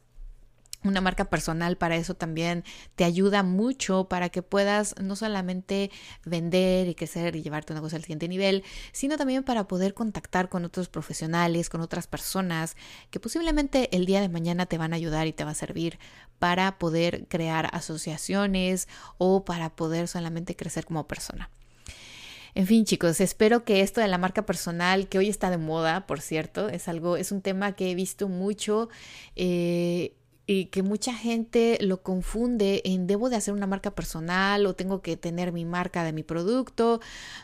una 0.83 1.01
marca 1.01 1.25
personal 1.25 1.77
para 1.77 1.95
eso 1.95 2.15
también 2.15 2.63
te 2.95 3.03
ayuda 3.03 3.43
mucho 3.43 4.05
para 4.05 4.29
que 4.29 4.41
puedas 4.41 4.95
no 5.01 5.15
solamente 5.15 5.91
vender 6.25 6.87
y 6.87 6.95
crecer 6.95 7.35
y 7.35 7.41
llevarte 7.41 7.73
una 7.73 7.81
cosa 7.81 7.97
al 7.97 8.01
siguiente 8.01 8.27
nivel, 8.27 8.63
sino 8.91 9.17
también 9.17 9.43
para 9.43 9.67
poder 9.67 9.93
contactar 9.93 10.49
con 10.49 10.65
otros 10.65 10.89
profesionales, 10.89 11.69
con 11.69 11.81
otras 11.81 12.07
personas 12.07 12.75
que 13.09 13.19
posiblemente 13.19 13.95
el 13.95 14.05
día 14.05 14.21
de 14.21 14.29
mañana 14.29 14.65
te 14.65 14.77
van 14.77 14.93
a 14.93 14.95
ayudar 14.95 15.27
y 15.27 15.33
te 15.33 15.43
va 15.43 15.51
a 15.51 15.55
servir 15.55 15.99
para 16.39 16.79
poder 16.79 17.27
crear 17.27 17.69
asociaciones 17.73 18.87
o 19.17 19.45
para 19.45 19.75
poder 19.75 20.07
solamente 20.07 20.55
crecer 20.55 20.85
como 20.85 21.07
persona. 21.07 21.49
En 22.53 22.67
fin, 22.67 22.83
chicos, 22.83 23.21
espero 23.21 23.63
que 23.63 23.81
esto 23.81 24.01
de 24.01 24.07
la 24.09 24.17
marca 24.17 24.45
personal, 24.45 25.07
que 25.07 25.17
hoy 25.17 25.29
está 25.29 25.49
de 25.49 25.57
moda, 25.57 26.05
por 26.05 26.19
cierto, 26.19 26.67
es 26.67 26.87
algo, 26.89 27.15
es 27.15 27.31
un 27.31 27.41
tema 27.41 27.73
que 27.73 27.91
he 27.91 27.95
visto 27.95 28.27
mucho. 28.27 28.89
Eh, 29.35 30.15
y 30.51 30.65
que 30.65 30.83
mucha 30.83 31.13
gente 31.13 31.77
lo 31.79 32.03
confunde 32.03 32.81
en 32.83 33.07
debo 33.07 33.29
de 33.29 33.37
hacer 33.37 33.53
una 33.53 33.67
marca 33.67 33.91
personal 33.91 34.65
o 34.65 34.75
tengo 34.75 35.01
que 35.01 35.15
tener 35.15 35.53
mi 35.53 35.63
marca 35.63 36.03
de 36.03 36.11
mi 36.11 36.23
producto. 36.23 36.99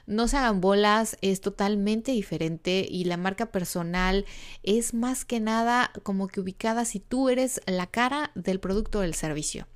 No 0.07 0.27
se 0.27 0.35
hagan 0.35 0.59
bolas, 0.59 1.17
es 1.21 1.39
totalmente 1.39 2.11
diferente 2.11 2.85
y 2.89 3.05
la 3.05 3.15
marca 3.15 3.45
personal 3.45 4.25
es 4.61 4.93
más 4.93 5.23
que 5.23 5.39
nada 5.39 5.91
como 6.03 6.27
que 6.27 6.41
ubicada 6.41 6.83
si 6.83 6.99
tú 6.99 7.29
eres 7.29 7.61
la 7.65 7.87
cara 7.87 8.31
del 8.35 8.59
producto 8.59 8.99
o 8.99 9.01
del 9.03 9.13
servicio. 9.13 9.67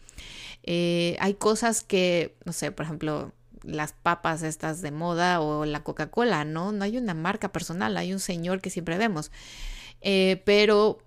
Eh, 0.64 1.16
hay 1.22 1.36
cosas 1.36 1.84
que, 1.84 2.36
no 2.44 2.52
sé, 2.52 2.74
por 2.74 2.86
ejemplo, 2.86 3.32
las 3.64 3.94
papas 3.94 4.44
estas 4.44 4.82
de 4.82 4.92
moda 4.92 5.40
o 5.40 5.64
la 5.64 5.84
Coca-Cola, 5.84 6.44
¿no? 6.44 6.74
No 6.74 6.84
hay 6.84 6.98
una 6.98 7.14
marca 7.14 7.54
personal, 7.54 7.96
hay 7.96 8.12
un 8.12 8.20
señor 8.20 8.60
que 8.60 8.70
siempre 8.70 8.98
vemos. 8.98 9.32
Eh, 10.02 10.42
pero 10.46 11.00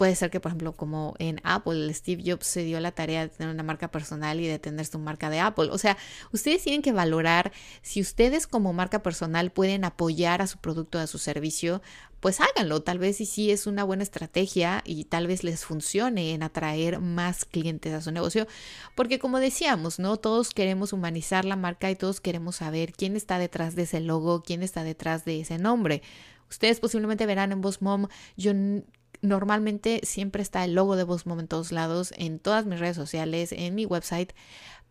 Puede 0.00 0.16
ser 0.16 0.30
que, 0.30 0.40
por 0.40 0.48
ejemplo, 0.48 0.72
como 0.72 1.14
en 1.18 1.42
Apple, 1.44 1.92
Steve 1.92 2.22
Jobs 2.24 2.46
se 2.46 2.62
dio 2.62 2.80
la 2.80 2.90
tarea 2.90 3.20
de 3.20 3.28
tener 3.28 3.52
una 3.52 3.62
marca 3.62 3.90
personal 3.90 4.40
y 4.40 4.46
de 4.46 4.58
tener 4.58 4.86
su 4.86 4.98
marca 4.98 5.28
de 5.28 5.40
Apple. 5.40 5.68
O 5.70 5.76
sea, 5.76 5.98
ustedes 6.32 6.62
tienen 6.62 6.80
que 6.80 6.92
valorar 6.92 7.52
si 7.82 8.00
ustedes 8.00 8.46
como 8.46 8.72
marca 8.72 9.02
personal 9.02 9.50
pueden 9.50 9.84
apoyar 9.84 10.40
a 10.40 10.46
su 10.46 10.56
producto, 10.56 10.98
a 10.98 11.06
su 11.06 11.18
servicio, 11.18 11.82
pues 12.20 12.40
háganlo. 12.40 12.80
Tal 12.80 12.98
vez 12.98 13.20
y 13.20 13.26
sí 13.26 13.50
es 13.50 13.66
una 13.66 13.84
buena 13.84 14.02
estrategia 14.02 14.80
y 14.86 15.04
tal 15.04 15.26
vez 15.26 15.44
les 15.44 15.66
funcione 15.66 16.32
en 16.32 16.44
atraer 16.44 17.00
más 17.00 17.44
clientes 17.44 17.92
a 17.92 18.00
su 18.00 18.10
negocio. 18.10 18.46
Porque 18.94 19.18
como 19.18 19.38
decíamos, 19.38 19.98
¿no? 19.98 20.16
Todos 20.16 20.54
queremos 20.54 20.94
humanizar 20.94 21.44
la 21.44 21.56
marca 21.56 21.90
y 21.90 21.94
todos 21.94 22.22
queremos 22.22 22.56
saber 22.56 22.94
quién 22.94 23.16
está 23.16 23.38
detrás 23.38 23.74
de 23.74 23.82
ese 23.82 24.00
logo, 24.00 24.42
quién 24.42 24.62
está 24.62 24.82
detrás 24.82 25.26
de 25.26 25.40
ese 25.40 25.58
nombre. 25.58 26.00
Ustedes 26.48 26.80
posiblemente 26.80 27.26
verán 27.26 27.52
en 27.52 27.60
Boss 27.60 27.82
Mom, 27.82 28.08
yo 28.36 28.52
Normalmente 29.22 30.00
siempre 30.04 30.42
está 30.42 30.64
el 30.64 30.74
logo 30.74 30.96
de 30.96 31.04
Mom 31.04 31.40
en 31.40 31.48
todos 31.48 31.72
lados, 31.72 32.12
en 32.16 32.38
todas 32.38 32.66
mis 32.66 32.80
redes 32.80 32.96
sociales, 32.96 33.52
en 33.52 33.74
mi 33.74 33.84
website, 33.84 34.32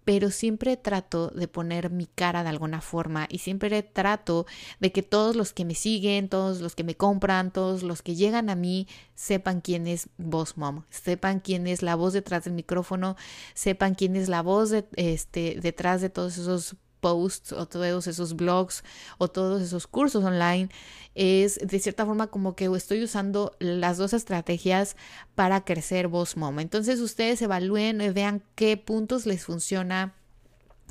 pero 0.05 0.31
siempre 0.31 0.77
trato 0.77 1.29
de 1.29 1.47
poner 1.47 1.91
mi 1.91 2.07
cara 2.07 2.41
de 2.43 2.49
alguna 2.49 2.81
forma 2.81 3.27
y 3.29 3.39
siempre 3.39 3.83
trato 3.83 4.45
de 4.79 4.91
que 4.91 5.03
todos 5.03 5.35
los 5.35 5.53
que 5.53 5.65
me 5.65 5.75
siguen, 5.75 6.29
todos 6.29 6.61
los 6.61 6.75
que 6.75 6.83
me 6.83 6.95
compran, 6.95 7.51
todos 7.51 7.83
los 7.83 8.01
que 8.01 8.15
llegan 8.15 8.49
a 8.49 8.55
mí 8.55 8.87
sepan 9.13 9.61
quién 9.61 9.87
es 9.87 10.09
Boss 10.17 10.57
Mom, 10.57 10.83
sepan 10.89 11.39
quién 11.41 11.67
es 11.67 11.83
la 11.83 11.95
voz 11.95 12.13
detrás 12.13 12.45
del 12.45 12.53
micrófono, 12.53 13.17
sepan 13.53 13.93
quién 13.93 14.15
es 14.15 14.29
la 14.29 14.41
voz 14.41 14.71
de, 14.71 14.85
este, 14.95 15.59
detrás 15.61 16.01
de 16.01 16.09
todos 16.09 16.37
esos 16.37 16.75
posts 16.99 17.51
o 17.51 17.65
todos 17.65 18.07
esos 18.07 18.35
blogs 18.35 18.83
o 19.17 19.27
todos 19.27 19.61
esos 19.61 19.87
cursos 19.87 20.23
online 20.23 20.69
es 21.15 21.59
de 21.61 21.79
cierta 21.79 22.05
forma 22.05 22.27
como 22.27 22.55
que 22.55 22.65
estoy 22.65 23.03
usando 23.03 23.55
las 23.59 23.97
dos 23.97 24.13
estrategias 24.13 24.95
para 25.35 25.65
crecer 25.65 26.07
Boss 26.07 26.37
Mom. 26.37 26.59
Entonces 26.59 26.99
ustedes 26.99 27.41
evalúen, 27.41 28.01
y 28.01 28.09
vean 28.09 28.43
qué 28.55 28.77
puntos 28.77 29.25
les 29.25 29.43
funciona 29.43 30.18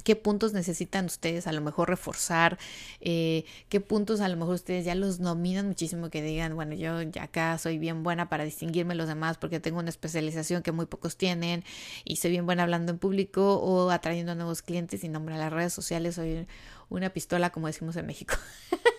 qué 0.04 0.16
puntos 0.16 0.52
necesitan 0.52 1.06
ustedes 1.06 1.46
a 1.46 1.52
lo 1.52 1.61
mejor 1.61 1.88
reforzar, 1.88 2.58
eh, 3.00 3.44
qué 3.68 3.80
puntos 3.80 4.20
a 4.20 4.28
lo 4.28 4.37
mejor 4.37 4.54
ustedes 4.54 4.84
ya 4.84 4.94
los 4.94 5.20
nominan 5.20 5.66
muchísimo 5.66 6.11
que 6.11 6.22
digan, 6.22 6.54
bueno, 6.54 6.74
yo 6.74 7.02
ya 7.02 7.24
acá 7.24 7.58
soy 7.58 7.78
bien 7.78 8.02
buena 8.02 8.28
para 8.28 8.44
distinguirme 8.44 8.94
los 8.94 9.08
demás 9.08 9.38
porque 9.38 9.61
tengo 9.61 9.78
una 9.78 9.90
especialización 9.90 10.62
que 10.62 10.72
muy 10.72 10.87
pocos 10.87 11.16
tienen 11.16 11.64
y 12.04 12.16
soy 12.16 12.30
bien 12.32 12.46
buena 12.46 12.62
hablando 12.62 12.92
en 12.92 12.98
público 12.98 13.56
o 13.56 13.90
atrayendo 13.90 14.34
nuevos 14.34 14.62
clientes 14.62 15.04
y 15.04 15.08
nombre 15.08 15.34
a 15.34 15.38
las 15.38 15.52
redes 15.52 15.72
sociales, 15.72 16.14
soy 16.14 16.46
una 16.88 17.11
pistola 17.11 17.50
como 17.50 17.66
decimos 17.66 17.96
en 17.96 18.06
México. 18.06 18.34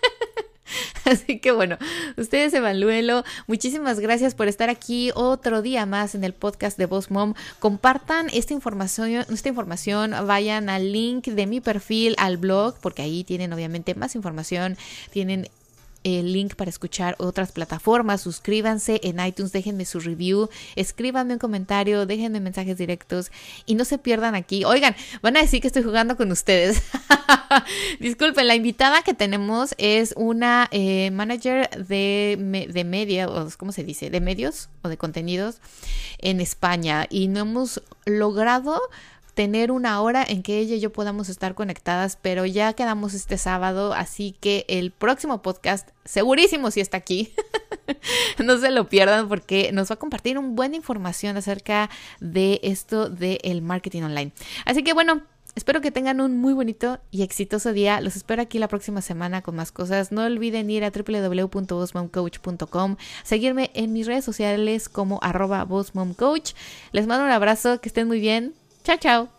Así 1.20 1.40
que 1.40 1.52
bueno, 1.52 1.78
ustedes 2.18 2.54
evalúenlo. 2.54 3.24
Muchísimas 3.48 4.00
gracias 4.00 4.36
por 4.36 4.48
estar 4.48 4.70
aquí 4.70 5.12
otro 5.16 5.64
día 5.64 5.86
más 5.88 6.14
en 6.14 6.24
el 6.24 6.34
podcast 6.34 6.78
de 6.78 6.86
Boss 6.86 7.10
Mom. 7.10 7.34
Compartan 7.60 8.28
esta 8.32 8.54
información, 8.54 9.26
esta 9.32 9.50
información, 9.50 10.14
vayan 10.28 10.70
al 10.70 10.92
link 10.92 11.26
de 11.26 11.48
mi 11.48 11.62
perfil 11.62 12.14
al 12.20 12.38
blog, 12.38 12.76
porque 12.80 13.02
ahí 13.02 13.24
tienen 13.24 13.54
obviamente 13.54 13.96
más 13.96 14.16
información, 14.16 14.78
tienen 15.10 15.50
el 16.04 16.34
link 16.34 16.56
para 16.56 16.70
escuchar 16.70 17.16
otras 17.20 17.52
plataformas. 17.52 18.22
Suscríbanse 18.22 19.00
en 19.04 19.20
iTunes, 19.26 19.52
déjenme 19.52 19.86
su 19.86 20.00
review, 20.00 20.50
escríbanme 20.76 21.34
un 21.34 21.40
comentario, 21.40 22.06
déjenme 22.06 22.40
mensajes 22.40 22.78
directos 22.78 23.32
y 23.66 23.76
no 23.76 23.86
se 23.86 23.98
pierdan 23.98 24.36
aquí. 24.36 24.66
Oigan, 24.66 24.96
van 25.22 25.38
a 25.38 25.42
decir 25.42 25.62
que 25.62 25.68
estoy 25.68 25.84
jugando 25.84 26.18
con 26.18 26.32
ustedes. 26.32 26.82
Disculpen, 28.00 28.48
la 28.48 28.56
invitada 28.56 29.02
que 29.02 29.14
tenemos 29.14 29.76
es 29.78 30.14
una 30.18 30.68
eh, 30.72 31.12
manager 31.12 31.70
de, 31.88 32.68
de 32.72 32.84
media, 32.84 33.28
o 33.28 33.48
¿cómo 33.58 33.72
se 33.72 33.84
dice? 33.84 34.10
De 34.10 34.22
medios 34.22 34.70
o 34.82 34.90
de 34.90 34.98
contenidos 34.98 35.58
en 36.20 36.42
España 36.42 37.08
y 37.10 37.28
no 37.28 37.42
hemos 37.42 37.82
logrado 38.06 38.82
tener 39.40 39.72
una 39.72 40.02
hora 40.02 40.26
en 40.28 40.44
que 40.44 40.60
ella 40.60 40.76
y 40.76 40.82
yo 40.82 40.92
podamos 40.92 41.30
estar 41.30 41.56
conectadas, 41.56 42.18
pero 42.22 42.46
ya 42.46 42.74
quedamos 42.74 43.14
este 43.14 43.38
sábado, 43.38 43.94
así 43.94 44.36
que 44.42 44.66
el 44.68 44.92
próximo 44.92 45.42
podcast, 45.42 45.92
segurísimo 46.04 46.72
si 46.72 46.82
está 46.82 46.98
aquí, 46.98 47.32
no 48.44 48.58
se 48.58 48.70
lo 48.70 48.90
pierdan 48.90 49.30
porque 49.30 49.72
nos 49.72 49.92
va 49.92 49.94
a 49.94 49.98
compartir 49.98 50.38
un 50.38 50.58
buena 50.58 50.76
información 50.76 51.38
acerca 51.38 51.90
de 52.20 52.60
esto 52.64 53.10
del 53.10 53.62
marketing 53.62 54.02
online. 54.02 54.34
Así 54.66 54.84
que 54.84 54.92
bueno, 54.92 55.22
Espero 55.56 55.82
que 55.82 55.90
tengan 55.92 56.22
un 56.22 56.38
muy 56.38 56.54
bonito 56.54 57.00
y 57.10 57.24
exitoso 57.24 57.74
día. 57.74 58.02
Los 58.02 58.16
espero 58.16 58.40
aquí 58.42 58.60
la 58.60 58.68
próxima 58.68 59.02
semana 59.02 59.42
con 59.42 59.56
más 59.56 59.72
cosas. 59.72 60.12
No 60.12 60.24
olviden 60.24 60.70
ir 60.70 60.86
a 60.86 60.92
www.bossmomcoach.com, 60.92 62.98
seguirme 63.24 63.72
en 63.74 63.92
mis 63.92 64.06
redes 64.06 64.24
sociales 64.24 64.90
como 64.90 65.18
arroba 65.24 65.66
bossmomcoach. 65.66 66.52
Les 66.92 67.08
mando 67.08 67.26
un 67.26 67.32
abrazo, 67.32 67.82
que 67.82 67.90
estén 67.90 68.08
muy 68.08 68.20
bien. 68.20 68.54
Chao, 68.90 68.98
chao. 68.98 69.39